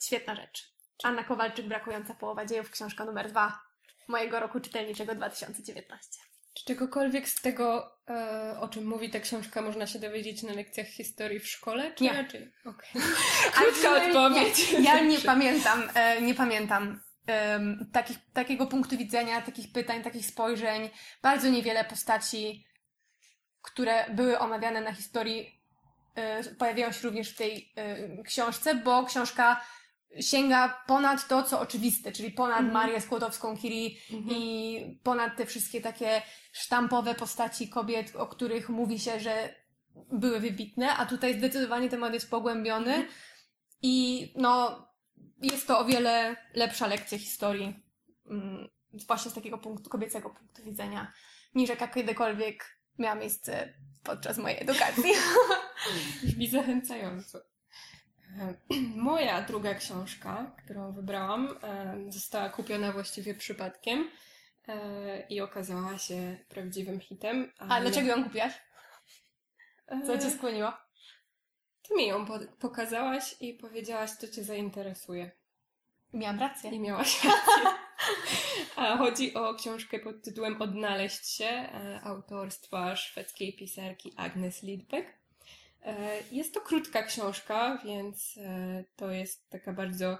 Świetna 0.02 0.34
rzecz. 0.34 0.72
Anna 1.04 1.24
Kowalczyk, 1.24 1.66
Brakująca 1.66 2.14
połowa 2.14 2.46
dziejów, 2.46 2.70
książka 2.70 3.04
numer 3.04 3.30
dwa 3.30 3.60
mojego 4.08 4.40
roku 4.40 4.60
czytelniczego 4.60 5.14
2019. 5.14 6.20
Czy 6.54 6.64
czegokolwiek 6.64 7.28
z 7.28 7.40
tego, 7.42 7.92
e, 8.10 8.56
o 8.60 8.68
czym 8.68 8.86
mówi 8.86 9.10
ta 9.10 9.20
książka, 9.20 9.62
można 9.62 9.86
się 9.86 9.98
dowiedzieć 9.98 10.42
na 10.42 10.52
lekcjach 10.52 10.86
historii 10.86 11.40
w 11.40 11.48
szkole? 11.48 11.92
Czy 11.94 12.04
Nie. 12.04 12.12
raczej? 12.12 12.52
Okej. 12.64 13.02
Krótka 13.54 14.06
odpowiedź. 14.06 14.72
Nie, 14.72 14.84
ja 14.84 15.00
nie 15.00 15.18
pamiętam, 15.18 15.82
e, 15.94 16.22
nie 16.22 16.34
pamiętam 16.34 17.00
em, 17.26 17.90
takich, 17.92 18.16
takiego 18.32 18.66
punktu 18.66 18.96
widzenia, 18.96 19.42
takich 19.42 19.72
pytań, 19.72 20.02
takich 20.02 20.26
spojrzeń. 20.26 20.90
Bardzo 21.22 21.48
niewiele 21.48 21.84
postaci, 21.84 22.67
które 23.62 24.10
były 24.10 24.38
omawiane 24.38 24.80
na 24.80 24.92
historii, 24.92 25.60
e, 26.14 26.44
pojawiają 26.44 26.92
się 26.92 27.02
również 27.02 27.30
w 27.30 27.36
tej 27.36 27.72
e, 27.76 28.22
książce, 28.22 28.74
bo 28.74 29.04
książka 29.04 29.60
sięga 30.20 30.82
ponad 30.86 31.28
to, 31.28 31.42
co 31.42 31.60
oczywiste, 31.60 32.12
czyli 32.12 32.30
ponad 32.30 32.58
Mhm. 32.58 32.74
Marię 32.74 33.00
Skłodowską-Curie 33.00 33.90
Mhm. 34.12 34.36
i 34.36 35.00
ponad 35.02 35.36
te 35.36 35.46
wszystkie 35.46 35.80
takie 35.80 36.22
sztampowe 36.52 37.14
postaci 37.14 37.68
kobiet, 37.68 38.16
o 38.16 38.26
których 38.26 38.68
mówi 38.68 38.98
się, 38.98 39.20
że 39.20 39.54
były 40.12 40.40
wybitne, 40.40 40.96
a 40.96 41.06
tutaj 41.06 41.38
zdecydowanie 41.38 41.88
temat 41.88 42.14
jest 42.14 42.30
pogłębiony 42.30 42.94
Mhm. 42.94 43.12
i 43.82 44.28
no 44.36 44.86
jest 45.42 45.66
to 45.66 45.78
o 45.78 45.84
wiele 45.84 46.36
lepsza 46.54 46.86
lekcja 46.86 47.18
historii 47.18 47.82
mm, 48.30 48.68
właśnie 49.06 49.30
z 49.30 49.34
takiego 49.34 49.58
punktu, 49.58 49.90
kobiecego 49.90 50.30
punktu 50.30 50.62
widzenia, 50.62 51.12
niż 51.54 51.70
jaka 51.70 51.88
kiedykolwiek 51.88 52.77
miała 52.98 53.14
miejsce 53.14 53.72
podczas 54.04 54.38
mojej 54.38 54.62
edukacji. 54.62 55.12
Brzmi 56.24 56.48
zachęcająco. 56.48 57.38
Moja 58.96 59.42
druga 59.42 59.74
książka, 59.74 60.52
którą 60.64 60.92
wybrałam, 60.92 61.58
e, 61.62 61.96
została 62.12 62.48
kupiona 62.48 62.92
właściwie 62.92 63.34
przypadkiem 63.34 64.10
e, 64.68 65.20
i 65.28 65.40
okazała 65.40 65.98
się 65.98 66.36
prawdziwym 66.48 67.00
hitem. 67.00 67.52
A 67.58 67.80
dlaczego 67.80 68.08
ją 68.08 68.24
kupiłaś? 68.24 68.52
Co 70.06 70.14
E, 70.14 70.18
cię 70.18 70.30
skłoniło? 70.30 70.72
Ty 71.82 71.94
mi 71.94 72.06
ją 72.06 72.26
po- 72.26 72.38
pokazałaś 72.60 73.36
i 73.40 73.54
powiedziałaś, 73.54 74.10
to 74.20 74.28
cię 74.28 74.44
zainteresuje. 74.44 75.30
Miałam 76.12 76.40
rację. 76.40 76.70
I 76.70 76.80
miałaś 76.80 77.24
rację. 77.24 77.72
A 78.76 78.96
chodzi 78.96 79.34
o 79.34 79.54
książkę 79.54 79.98
pod 79.98 80.22
tytułem 80.22 80.62
Odnaleźć 80.62 81.28
się 81.28 81.44
e, 81.44 82.00
autorstwa 82.04 82.96
szwedzkiej 82.96 83.52
pisarki 83.52 84.12
Agnes 84.16 84.62
Lidbeck. 84.62 85.08
E, 85.82 85.94
Jest 86.32 86.54
to 86.54 86.60
krótka 86.60 87.02
książka, 87.02 87.82
więc 87.84 88.38
e, 88.38 88.84
to 88.96 89.10
jest 89.10 89.50
taka 89.50 89.72
bardzo 89.72 90.18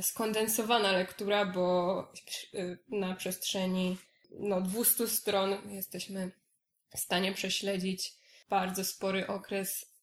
skondensowana 0.00 0.92
lektura, 0.92 1.44
bo 1.44 2.12
na 2.88 3.14
przestrzeni 3.14 3.96
no, 4.30 4.60
200 4.60 5.08
stron 5.08 5.58
jesteśmy 5.70 6.30
w 6.90 6.98
stanie 6.98 7.32
prześledzić 7.32 8.12
bardzo 8.48 8.84
spory 8.84 9.26
okres 9.26 9.96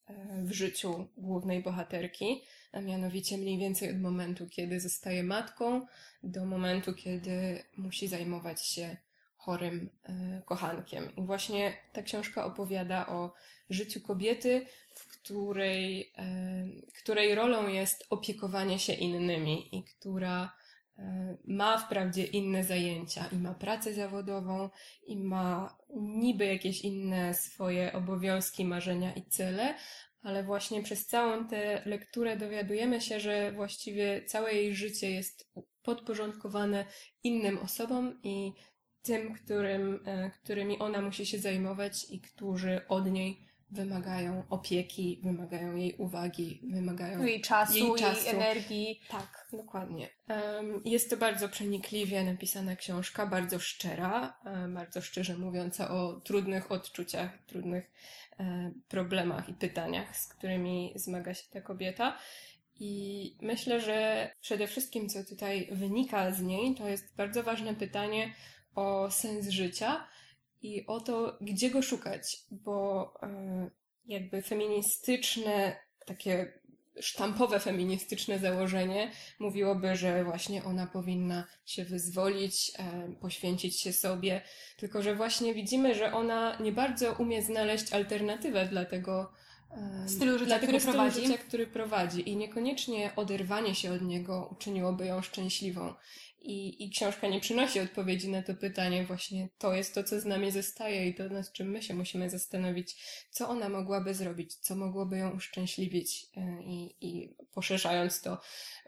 w 0.44 0.52
życiu 0.52 1.08
głównej 1.18 1.64
bohaterki, 1.64 2.44
a 2.74 2.82
mianowicie 2.82 3.38
mniej 3.38 3.58
więcej 3.58 3.90
od 3.90 4.02
momentu, 4.02 4.48
kiedy 4.50 4.80
zostaje 4.80 5.24
matką, 5.24 5.86
do 6.24 6.46
momentu, 6.46 6.94
kiedy 6.94 7.64
musi 7.78 8.08
zajmować 8.08 8.66
się 8.66 8.98
chorym 9.38 9.90
e, 10.04 10.42
kochankiem. 10.46 11.16
I 11.16 11.22
właśnie 11.22 11.74
ta 11.94 12.02
książka 12.02 12.46
opowiada 12.46 13.08
o 13.08 13.34
życiu 13.70 14.02
kobiety, 14.02 14.66
w 14.96 15.08
której, 15.08 16.14
e, 16.18 16.66
której 16.98 17.36
rolą 17.36 17.68
jest 17.68 18.06
opiekowanie 18.10 18.80
się 18.80 18.94
innymi 18.94 19.78
i 19.78 19.84
która 19.84 20.56
e, 20.98 21.38
ma 21.46 21.78
wprawdzie 21.78 22.24
inne 22.24 22.64
zajęcia 22.64 23.26
i 23.32 23.36
ma 23.36 23.54
pracę 23.54 23.94
zawodową 23.94 24.70
i 25.08 25.18
ma 25.18 25.78
niby 25.96 26.46
jakieś 26.46 26.82
inne 26.82 27.34
swoje 27.34 27.94
obowiązki, 27.94 28.66
marzenia 28.66 29.14
i 29.14 29.24
cele, 29.24 29.76
ale 30.24 30.44
właśnie 30.44 30.84
przez 30.84 31.08
całą 31.08 31.48
tę 31.48 31.82
lekturę 31.86 32.38
dowiadujemy 32.38 33.02
się, 33.02 33.20
że 33.20 33.52
właściwie 33.52 34.26
całe 34.26 34.54
jej 34.54 34.76
życie 34.76 35.12
jest 35.12 35.50
podporządkowane 35.84 36.86
innym 37.24 37.58
osobom 37.58 38.20
i 38.24 38.54
tym, 39.02 39.34
którym, 39.34 40.00
e, 40.06 40.32
którymi 40.44 40.80
ona 40.80 41.02
musi 41.02 41.26
się 41.26 41.40
zajmować 41.40 42.06
i 42.10 42.22
którzy 42.22 42.82
od 42.88 43.12
niej 43.12 43.46
wymagają 43.72 44.44
opieki, 44.50 45.20
wymagają 45.24 45.76
jej 45.76 45.96
uwagi, 45.98 46.62
wymagają 46.74 47.24
Jej 47.24 47.42
czasu, 47.42 47.78
jej, 47.78 47.88
Jej 47.88 47.96
czasu. 47.96 48.30
energii. 48.30 49.00
tak, 49.10 49.48
dokładnie. 49.52 50.10
Jest 50.86 51.10
to 51.10 51.18
bardzo 51.18 51.50
przenikliwie 51.50 52.24
napisana 52.24 52.76
książka, 52.76 53.26
bardzo 53.26 53.60
szczera, 53.60 54.40
e, 54.46 54.68
bardzo 54.68 55.02
szczerze 55.02 55.38
mówiąca 55.38 55.92
o 55.92 56.14
trudnych 56.14 56.72
odczuciach, 56.72 57.38
trudnych 57.46 57.92
problemach 58.88 59.50
i 59.50 59.54
pytaniach, 59.54 60.18
z 60.18 60.28
którymi 60.28 60.94
zmaga 60.96 61.34
się 61.34 61.44
ta 61.52 61.62
kobieta. 61.62 62.18
I 62.80 63.38
myślę, 63.42 63.82
że 63.82 64.30
przede 64.42 64.68
wszystkim, 64.68 65.10
co 65.10 65.24
tutaj 65.24 65.70
wynika 65.72 66.32
z 66.32 66.42
niej, 66.42 66.76
to 66.76 66.88
jest 66.90 67.16
bardzo 67.16 67.44
ważne 67.44 67.76
pytanie 67.76 68.34
o 68.76 69.12
sens 69.12 69.50
życia 69.50 70.08
i 70.62 70.86
o 70.86 71.00
to, 71.00 71.38
gdzie 71.42 71.70
go 71.70 71.82
szukać, 71.82 72.38
bo 72.52 73.14
e, 73.24 73.70
jakby 74.06 74.42
feministyczne, 74.42 75.76
takie 76.06 76.60
sztampowe 77.02 77.60
feministyczne 77.60 78.40
założenie 78.40 79.12
mówiłoby, 79.40 79.96
że 79.96 80.24
właśnie 80.24 80.64
ona 80.64 80.88
powinna 80.88 81.48
się 81.66 81.86
wyzwolić, 81.86 82.72
e, 82.80 83.16
poświęcić 83.22 83.80
się 83.80 83.94
sobie, 83.94 84.42
tylko 84.78 85.02
że 85.02 85.16
właśnie 85.16 85.54
widzimy, 85.54 85.96
że 85.96 86.14
ona 86.14 86.58
nie 86.60 86.72
bardzo 86.72 87.14
umie 87.14 87.42
znaleźć 87.42 87.94
alternatywę 87.94 88.66
dla 88.66 88.86
tego 88.86 89.32
e, 89.72 90.10
Stylu 90.10 90.32
życia, 90.40 90.46
dla 90.46 90.60
tego 90.60 90.68
który 90.68 90.80
stylu 90.80 90.94
prowadzi. 90.94 91.22
życia, 91.28 91.38
który 91.38 91.68
prowadzi 91.68 92.30
i 92.30 92.36
niekoniecznie 92.36 93.12
oderwanie 93.16 93.76
się 93.76 93.92
od 93.92 94.02
niego 94.02 94.50
uczyniłoby 94.52 95.06
ją 95.06 95.22
szczęśliwą. 95.22 95.94
I, 96.44 96.84
I 96.84 96.90
książka 96.90 97.28
nie 97.28 97.40
przynosi 97.40 97.80
odpowiedzi 97.80 98.30
na 98.30 98.44
to 98.44 98.56
pytanie, 98.56 99.06
właśnie 99.06 99.50
to 99.58 99.74
jest 99.74 99.96
to, 99.96 100.04
co 100.04 100.20
z 100.20 100.26
nami 100.26 100.52
zostaje 100.52 101.08
i 101.08 101.16
to, 101.16 101.30
nad 101.30 101.52
czym 101.52 101.70
my 101.70 101.82
się 101.82 101.94
musimy 101.94 102.30
zastanowić, 102.30 102.96
co 103.32 103.50
ona 103.50 103.70
mogłaby 103.70 104.14
zrobić, 104.14 104.56
co 104.56 104.76
mogłoby 104.76 105.18
ją 105.18 105.32
uszczęśliwić 105.32 106.26
e, 106.38 106.64
i, 106.64 106.96
i 107.02 107.36
poszerzając 107.54 108.22
to, 108.22 108.42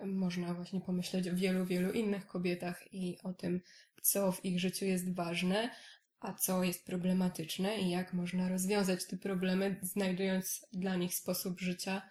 można 0.05 0.53
właśnie 0.53 0.81
pomyśleć 0.81 1.27
o 1.27 1.35
wielu, 1.35 1.65
wielu 1.65 1.91
innych 1.91 2.27
kobietach 2.27 2.93
i 2.93 3.17
o 3.23 3.33
tym, 3.33 3.61
co 4.01 4.31
w 4.31 4.45
ich 4.45 4.59
życiu 4.59 4.85
jest 4.85 5.13
ważne, 5.13 5.69
a 6.19 6.33
co 6.33 6.63
jest 6.63 6.85
problematyczne 6.85 7.79
i 7.79 7.89
jak 7.89 8.13
można 8.13 8.49
rozwiązać 8.49 9.05
te 9.05 9.17
problemy, 9.17 9.79
znajdując 9.81 10.65
dla 10.73 10.95
nich 10.95 11.15
sposób 11.15 11.59
życia, 11.59 12.01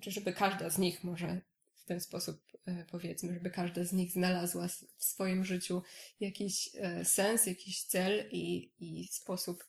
czy 0.00 0.10
żeby 0.10 0.32
każda 0.32 0.70
z 0.70 0.78
nich 0.78 1.04
może 1.04 1.40
ten 1.88 2.00
sposób, 2.00 2.42
e, 2.66 2.84
powiedzmy, 2.90 3.34
żeby 3.34 3.50
każda 3.50 3.84
z 3.84 3.92
nich 3.92 4.12
znalazła 4.12 4.68
w 4.68 5.04
swoim 5.04 5.44
życiu 5.44 5.82
jakiś 6.20 6.70
e, 6.74 7.04
sens, 7.04 7.46
jakiś 7.46 7.84
cel 7.84 8.28
i, 8.30 8.72
i 8.80 9.08
sposób 9.12 9.64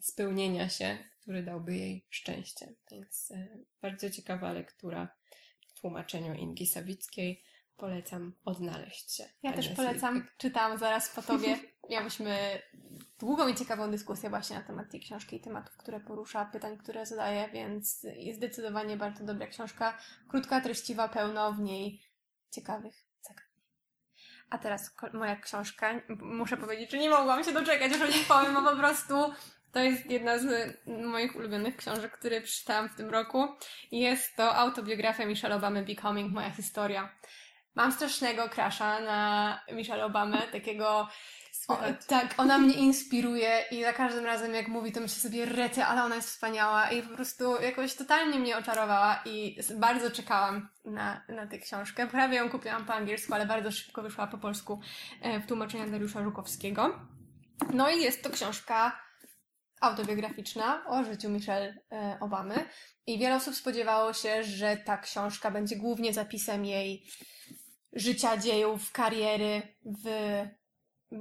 spełnienia 0.00 0.68
się, 0.68 0.98
który 1.20 1.42
dałby 1.42 1.76
jej 1.76 2.06
szczęście. 2.10 2.74
Więc 2.90 3.30
e, 3.30 3.58
bardzo 3.82 4.10
ciekawa 4.10 4.52
lektura 4.52 5.16
w 5.66 5.80
tłumaczeniu 5.80 6.34
Ingi 6.34 6.66
Sawickiej. 6.66 7.42
Polecam 7.80 8.32
odnaleźć 8.44 9.16
się. 9.16 9.24
Ja 9.42 9.52
też 9.52 9.68
polecam, 9.68 10.26
czytam 10.38 10.78
zaraz 10.78 11.08
po 11.08 11.22
tobie. 11.22 11.58
Miałyśmy 11.90 12.62
długą 13.18 13.48
i 13.48 13.54
ciekawą 13.54 13.90
dyskusję 13.90 14.30
właśnie 14.30 14.56
na 14.56 14.62
temat 14.62 14.90
tej 14.90 15.00
książki 15.00 15.36
i 15.36 15.40
tematów, 15.40 15.76
które 15.76 16.00
porusza, 16.00 16.44
pytań, 16.44 16.78
które 16.78 17.06
zadaje, 17.06 17.48
więc 17.52 18.06
jest 18.16 18.38
zdecydowanie 18.38 18.96
bardzo 18.96 19.24
dobra 19.24 19.46
książka. 19.46 19.98
Krótka, 20.28 20.60
treściwa, 20.60 21.08
pełno 21.08 21.52
w 21.52 21.60
niej 21.60 22.02
ciekawych 22.50 22.94
zagadnień. 23.20 23.66
A 24.50 24.58
teraz 24.58 24.94
moja 25.12 25.36
książka. 25.36 26.00
Muszę 26.20 26.56
powiedzieć, 26.56 26.90
że 26.90 26.98
nie 26.98 27.10
mogłam 27.10 27.44
się 27.44 27.52
doczekać, 27.52 27.92
że 27.98 28.04
o 28.04 28.08
niej 28.08 28.24
powiem, 28.28 28.54
bo 28.54 28.62
po 28.70 28.76
prostu 28.76 29.14
to 29.72 29.80
jest 29.80 30.10
jedna 30.10 30.38
z 30.38 30.76
moich 30.86 31.36
ulubionych 31.36 31.76
książek, 31.76 32.18
które 32.18 32.40
przeczytałam 32.40 32.88
w 32.88 32.94
tym 32.94 33.10
roku. 33.10 33.48
Jest 33.92 34.36
to 34.36 34.56
autobiografia 34.56 35.26
Michelle 35.26 35.56
Obamy 35.56 35.84
Becoming, 35.84 36.32
moja 36.32 36.50
historia. 36.50 37.12
Mam 37.74 37.92
strasznego 37.92 38.48
crusha 38.48 39.00
na 39.00 39.60
Michelle 39.72 40.04
Obamę, 40.04 40.38
takiego... 40.52 41.08
O, 41.68 41.78
tak, 42.06 42.34
ona 42.36 42.58
mnie 42.58 42.74
inspiruje 42.74 43.64
i 43.70 43.82
za 43.82 43.92
każdym 43.92 44.24
razem 44.24 44.54
jak 44.54 44.68
mówi, 44.68 44.92
to 44.92 45.00
myślę 45.00 45.22
sobie 45.22 45.44
rety, 45.46 45.84
ale 45.84 46.04
ona 46.04 46.14
jest 46.14 46.28
wspaniała 46.28 46.90
i 46.90 47.02
po 47.02 47.14
prostu 47.14 47.62
jakoś 47.62 47.94
totalnie 47.94 48.38
mnie 48.38 48.56
oczarowała 48.56 49.22
i 49.24 49.56
bardzo 49.76 50.10
czekałam 50.10 50.68
na, 50.84 51.24
na 51.28 51.46
tę 51.46 51.58
książkę. 51.58 52.06
Prawie 52.06 52.36
ją 52.36 52.50
kupiłam 52.50 52.84
po 52.84 52.94
angielsku, 52.94 53.34
ale 53.34 53.46
bardzo 53.46 53.72
szybko 53.72 54.02
wyszła 54.02 54.26
po 54.26 54.38
polsku 54.38 54.80
e, 55.22 55.40
w 55.40 55.46
tłumaczeniu 55.46 55.90
Dariusza 55.90 56.22
Żukowskiego. 56.22 57.00
No 57.72 57.90
i 57.90 58.02
jest 58.02 58.22
to 58.22 58.30
książka 58.30 59.00
autobiograficzna 59.80 60.84
o 60.86 61.04
życiu 61.04 61.28
Michelle 61.28 61.74
e, 61.92 62.16
Obamy 62.20 62.54
i 63.06 63.18
wiele 63.18 63.36
osób 63.36 63.54
spodziewało 63.54 64.12
się, 64.12 64.44
że 64.44 64.76
ta 64.76 64.98
książka 64.98 65.50
będzie 65.50 65.76
głównie 65.76 66.12
zapisem 66.12 66.64
jej 66.64 67.06
życia, 67.92 68.36
dziejów, 68.36 68.92
kariery 68.92 69.62
w 69.84 70.10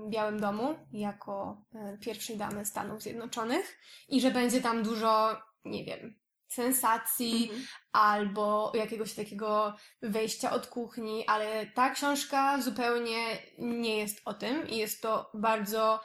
Białym 0.10 0.40
Domu 0.40 0.76
jako 0.92 1.66
e, 1.76 1.98
pierwszej 1.98 2.38
damy 2.38 2.66
Stanów 2.66 3.02
Zjednoczonych 3.02 3.80
i 4.08 4.22
że 4.22 4.32
będzie 4.32 4.62
tam 4.62 4.84
dużo, 4.84 5.42
nie 5.66 5.86
wiem, 5.86 6.20
sensacji 6.48 7.44
Mhm. 7.44 7.62
albo 7.92 8.72
jakiegoś 8.76 9.14
takiego 9.14 9.76
wejścia 10.02 10.52
od 10.52 10.68
kuchni, 10.68 11.28
ale 11.28 11.66
ta 11.68 11.90
książka 11.90 12.62
zupełnie 12.62 13.38
nie 13.58 13.98
jest 13.98 14.22
o 14.26 14.34
tym 14.34 14.70
i 14.70 14.78
jest 14.78 15.02
to 15.02 15.32
bardzo 15.34 16.00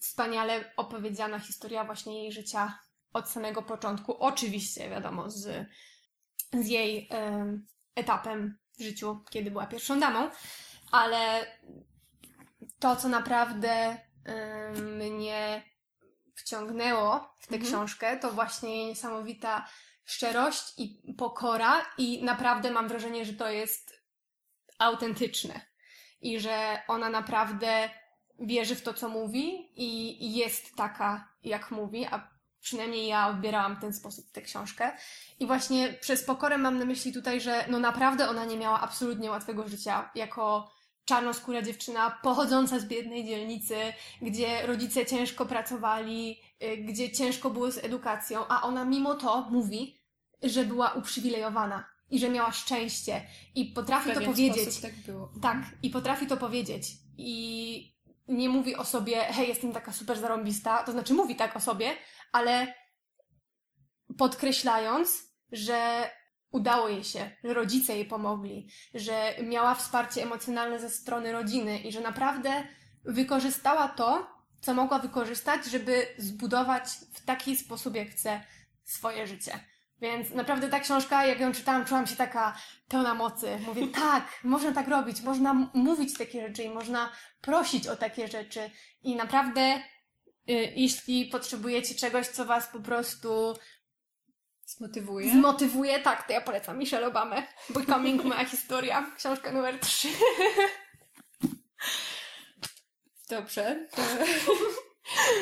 wspaniale 0.00 0.72
opowiedziana 0.76 1.38
historia 1.38 1.84
właśnie 1.84 2.22
jej 2.22 2.32
życia 2.32 2.78
od 3.12 3.28
samego 3.28 3.62
początku. 3.62 4.12
Oczywiście, 4.18 4.90
wiadomo, 4.90 5.30
z, 5.30 5.66
z 6.52 6.68
jej 6.68 7.08
em, 7.10 7.66
etapem 7.94 8.58
w 8.78 8.82
życiu, 8.82 9.24
kiedy 9.30 9.50
była 9.50 9.66
pierwszą 9.66 10.00
damą, 10.00 10.30
ale 10.92 11.46
to, 12.78 12.96
co 12.96 13.08
naprawdę 13.08 13.98
mnie 14.82 15.62
wciągnęło 16.34 17.34
w 17.38 17.46
tę 17.46 17.56
Mhm. 17.56 17.72
książkę, 17.72 18.18
to 18.18 18.32
właśnie 18.32 18.76
jej 18.76 18.86
niesamowita 18.86 19.68
szczerość 20.04 20.74
i 20.78 21.14
pokora 21.18 21.86
i 21.98 22.24
naprawdę 22.24 22.70
mam 22.70 22.88
wrażenie, 22.88 23.24
że 23.24 23.32
to 23.32 23.48
jest 23.50 24.02
autentyczne 24.78 25.60
i 26.20 26.40
że 26.40 26.82
ona 26.88 27.10
naprawdę 27.10 27.90
wierzy 28.40 28.74
w 28.74 28.82
to, 28.82 28.94
co 28.94 29.08
mówi 29.08 29.72
i 29.76 30.24
i 30.26 30.34
jest 30.34 30.76
taka, 30.76 31.28
jak 31.42 31.70
mówi, 31.70 32.06
a 32.06 32.37
przynajmniej 32.68 33.06
ja 33.06 33.28
odbierałam 33.28 33.76
w 33.76 33.80
ten 33.80 33.92
sposób 33.92 34.30
tę 34.30 34.42
książkę. 34.42 34.92
I 35.40 35.46
właśnie 35.46 35.92
przez 36.00 36.22
pokorę 36.22 36.58
mam 36.58 36.78
na 36.78 36.84
myśli 36.84 37.12
tutaj, 37.12 37.40
że 37.40 37.64
no 37.68 37.78
naprawdę 37.78 38.28
ona 38.28 38.44
nie 38.44 38.56
miała 38.56 38.80
absolutnie 38.80 39.30
łatwego 39.30 39.68
życia 39.68 40.10
jako 40.14 40.70
czarnoskóra 41.04 41.62
dziewczyna 41.62 42.18
pochodząca 42.22 42.78
z 42.78 42.84
biednej 42.84 43.24
dzielnicy, 43.24 43.76
gdzie 44.22 44.66
rodzice 44.66 45.06
ciężko 45.06 45.46
pracowali, 45.46 46.40
y, 46.62 46.76
gdzie 46.76 47.12
ciężko 47.12 47.50
było 47.50 47.70
z 47.70 47.78
edukacją, 47.78 48.46
a 48.48 48.62
ona 48.62 48.84
mimo 48.84 49.14
to 49.14 49.48
mówi, 49.50 50.00
że 50.42 50.64
była 50.64 50.92
uprzywilejowana 50.92 51.84
i 52.10 52.18
że 52.18 52.28
miała 52.28 52.52
szczęście 52.52 53.22
i 53.54 53.64
potrafi 53.64 54.12
to 54.12 54.20
powiedzieć. 54.20 54.80
tak 54.80 54.94
było. 54.94 55.32
Tak, 55.42 55.58
i 55.82 55.90
potrafi 55.90 56.26
to 56.26 56.36
powiedzieć. 56.36 56.88
I 57.18 57.97
nie 58.28 58.48
mówi 58.48 58.76
o 58.76 58.84
sobie, 58.84 59.24
hej, 59.24 59.48
jestem 59.48 59.72
taka 59.72 59.92
super 59.92 60.18
zarąbista, 60.18 60.82
to 60.82 60.92
znaczy 60.92 61.14
mówi 61.14 61.36
tak 61.36 61.56
o 61.56 61.60
sobie, 61.60 61.92
ale 62.32 62.74
podkreślając, 64.18 65.22
że 65.52 66.10
udało 66.50 66.88
jej 66.88 67.04
się, 67.04 67.30
że 67.44 67.54
rodzice 67.54 67.96
jej 67.96 68.04
pomogli, 68.04 68.68
że 68.94 69.34
miała 69.42 69.74
wsparcie 69.74 70.22
emocjonalne 70.22 70.80
ze 70.80 70.90
strony 70.90 71.32
rodziny 71.32 71.78
i 71.78 71.92
że 71.92 72.00
naprawdę 72.00 72.64
wykorzystała 73.04 73.88
to, 73.88 74.26
co 74.60 74.74
mogła 74.74 74.98
wykorzystać, 74.98 75.66
żeby 75.66 76.06
zbudować 76.18 76.84
w 77.12 77.24
taki 77.24 77.56
sposób, 77.56 77.94
jak 77.94 78.08
chce 78.08 78.40
swoje 78.84 79.26
życie. 79.26 79.60
Więc 80.00 80.30
naprawdę 80.30 80.68
ta 80.68 80.80
książka, 80.80 81.26
jak 81.26 81.40
ją 81.40 81.52
czytałam, 81.52 81.84
czułam 81.84 82.06
się 82.06 82.16
taka 82.16 82.56
pełna 82.88 83.14
mocy. 83.14 83.58
Mówię, 83.66 83.88
tak, 84.04 84.24
można 84.44 84.72
tak 84.72 84.88
robić, 84.88 85.20
można 85.22 85.70
mówić 85.74 86.18
takie 86.18 86.48
rzeczy 86.48 86.62
i 86.62 86.70
można 86.70 87.12
prosić 87.40 87.86
o 87.86 87.96
takie 87.96 88.28
rzeczy. 88.28 88.70
I 89.02 89.16
naprawdę, 89.16 89.76
y, 89.76 89.82
jeśli 90.76 91.26
potrzebujecie 91.26 91.94
czegoś, 91.94 92.26
co 92.26 92.44
was 92.44 92.66
po 92.66 92.80
prostu 92.80 93.56
Zmotywuje. 94.66 95.32
zmotywuje, 95.32 95.98
tak, 95.98 96.26
to 96.26 96.32
ja 96.32 96.40
polecam 96.40 96.78
Michelle 96.78 97.06
Obamę. 97.06 97.46
Becoming, 97.70 98.24
moja 98.24 98.44
historia, 98.44 99.10
książka 99.16 99.52
numer 99.52 99.80
3. 99.80 100.08
Dobrze. 103.30 103.88
To... 103.96 104.02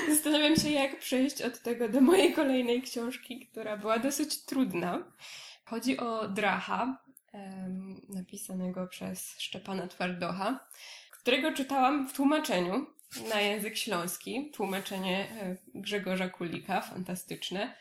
Zastanawiam 0.09 0.57
się, 0.57 0.71
jak 0.71 0.99
przejść 0.99 1.43
od 1.43 1.63
tego 1.63 1.89
do 1.89 2.01
mojej 2.01 2.33
kolejnej 2.33 2.83
książki, 2.83 3.47
która 3.47 3.77
była 3.77 3.99
dosyć 3.99 4.45
trudna. 4.45 5.05
Chodzi 5.65 5.99
o 5.99 6.29
Dracha, 6.29 6.99
napisanego 8.09 8.87
przez 8.87 9.35
Szczepana 9.39 9.87
Twardocha, 9.87 10.61
którego 11.11 11.53
czytałam 11.53 12.09
w 12.09 12.13
tłumaczeniu 12.13 12.87
na 13.29 13.41
język 13.41 13.77
śląski. 13.77 14.51
Tłumaczenie 14.55 15.29
e, 15.41 15.57
Grzegorza 15.75 16.29
Kulika, 16.29 16.81
fantastyczne. 16.81 17.75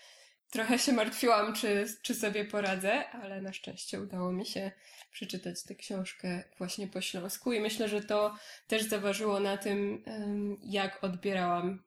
Trochę 0.56 0.80
się 0.80 0.94
martwiłam, 0.94 1.54
czy, 1.54 1.86
czy 2.02 2.15
sobie 2.15 2.46
poradzę, 2.46 3.10
ale 3.10 3.41
na 3.41 3.54
szczęście 3.54 4.02
udało 4.02 4.32
mi 4.32 4.46
się 4.46 4.72
przeczytać 5.12 5.63
tę 5.63 5.76
książkę 5.76 6.44
właśnie 6.58 6.88
po 6.88 7.02
śląsku 7.02 7.54
i 7.54 7.60
myślę, 7.60 7.89
że 7.89 8.02
to 8.02 8.36
też 8.68 8.84
zaważyło 8.84 9.39
na 9.39 9.58
tym, 9.58 10.04
jak 10.63 11.04
odbierałam 11.04 11.84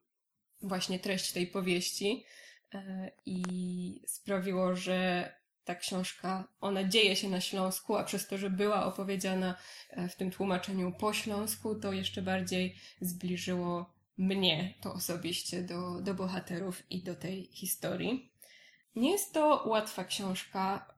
właśnie 0.61 0.99
treść 0.99 1.31
tej 1.31 1.47
powieści 1.47 2.25
e, 2.73 3.11
i 3.25 4.01
sprawiło, 4.07 4.75
że 4.75 5.31
ta 5.63 5.75
książka, 5.75 6.47
ona 6.61 6.83
dzieje 6.83 7.15
się 7.15 7.29
na 7.29 7.41
Śląsku, 7.41 7.95
a 7.95 8.03
przez 8.03 8.27
to, 8.27 8.37
że 8.37 8.49
była 8.49 8.85
opowiedziana 8.85 9.55
e, 9.89 10.09
w 10.09 10.15
tym 10.15 10.31
tłumaczeniu 10.31 10.91
po 10.99 11.13
śląsku, 11.13 11.75
to 11.75 11.93
jeszcze 11.93 12.21
bardziej 12.21 12.75
zbliżyło 13.01 13.93
mnie 14.17 14.73
to 14.81 14.93
osobiście 14.93 15.61
do, 15.61 16.01
do 16.01 16.13
bohaterów 16.13 16.91
i 16.91 17.03
do 17.03 17.15
tej 17.15 17.49
historii. 17.53 18.38
Nie 18.95 19.11
jest 19.11 19.33
to 19.33 19.63
łatwa 19.65 20.03
książka. 20.03 20.93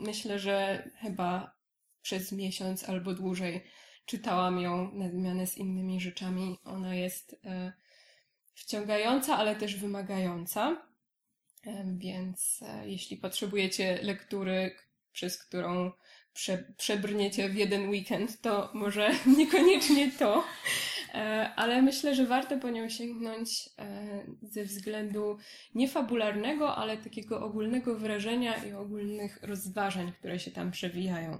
Myślę, 0.00 0.38
że 0.38 0.88
chyba 1.00 1.56
przez 2.02 2.32
miesiąc 2.32 2.88
albo 2.88 3.14
dłużej 3.14 3.64
czytałam 4.06 4.60
ją 4.60 4.94
na 4.94 5.10
zmianę 5.10 5.46
z 5.46 5.58
innymi 5.58 6.00
rzeczami. 6.00 6.58
Ona 6.64 6.94
jest 6.94 7.36
e, 7.44 7.72
wciągająca, 8.54 9.36
ale 9.36 9.56
też 9.56 9.76
wymagająca. 9.76 10.86
Więc 11.84 12.62
e, 12.62 12.88
jeśli 12.90 13.16
potrzebujecie 13.16 13.98
lektury, 14.02 14.76
przez 15.12 15.38
którą 15.38 15.92
prze, 16.32 16.64
przebrniecie 16.76 17.48
w 17.48 17.54
jeden 17.54 17.88
weekend, 17.88 18.40
to 18.40 18.70
może 18.74 19.10
niekoniecznie 19.38 20.12
to. 20.12 20.44
E, 21.14 21.54
Ale 21.56 21.82
myślę, 21.82 22.14
że 22.14 22.26
warto 22.26 22.58
po 22.58 22.70
nią 22.70 22.88
sięgnąć 22.88 23.68
e, 23.78 24.24
ze 24.42 24.64
względu 24.64 25.38
nie 25.74 25.88
fabularnego, 25.88 26.76
ale 26.76 26.96
takiego 26.96 27.44
ogólnego 27.44 27.98
wrażenia 27.98 28.64
i 28.64 28.72
ogólnych 28.72 29.38
rozważań, 29.42 30.12
które 30.12 30.38
się 30.38 30.50
tam 30.50 30.70
przewijają. 30.70 31.38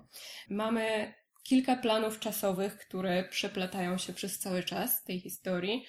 Mamy 0.48 1.14
kilka 1.42 1.76
planów 1.76 2.20
czasowych, 2.20 2.78
które 2.78 3.24
przeplatają 3.24 3.98
się 3.98 4.12
przez 4.12 4.38
cały 4.38 4.62
czas 4.62 5.04
tej 5.04 5.20
historii, 5.20 5.84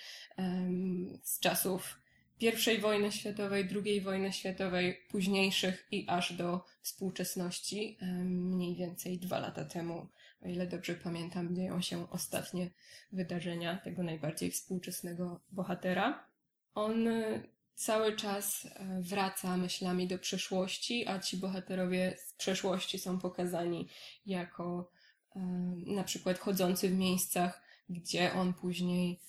z 1.24 1.39
czasów 1.39 2.00
I 2.41 2.78
wojny 2.78 3.12
światowej, 3.12 3.67
II 3.86 4.02
wojny 4.02 4.34
światowej, 4.34 4.98
późniejszych 5.10 5.88
i 5.91 6.06
aż 6.10 6.34
do 6.34 6.65
współczesności, 6.82 7.98
mniej 8.26 8.76
więcej 8.76 9.19
dwa 9.19 9.39
lata 9.39 9.65
temu, 9.65 10.08
o 10.45 10.47
ile 10.47 10.67
dobrze 10.67 10.93
pamiętam, 10.93 11.55
dzieją 11.55 11.81
się 11.81 12.10
ostatnie 12.10 12.69
wydarzenia 13.12 13.77
tego 13.77 14.03
najbardziej 14.03 14.51
współczesnego 14.51 15.39
bohatera. 15.51 16.27
On 16.75 17.08
y, 17.08 17.49
cały 17.75 18.15
czas 18.15 18.65
e, 18.65 19.01
wraca 19.01 19.58
myślami 19.58 20.08
do 20.08 20.19
przeszłości, 20.19 21.08
a 21.08 21.19
ci 21.19 21.38
bohaterowie 21.38 22.17
z 22.17 22.34
przeszłości 22.34 22.99
są 22.99 23.19
pokazani 23.19 23.89
jako 24.25 24.91
na 25.86 26.03
przykład 26.03 26.39
chodzący 26.39 26.89
w 26.89 26.93
miejscach, 26.93 27.62
gdzie 27.89 28.34
on 28.34 28.53
później 28.53 29.19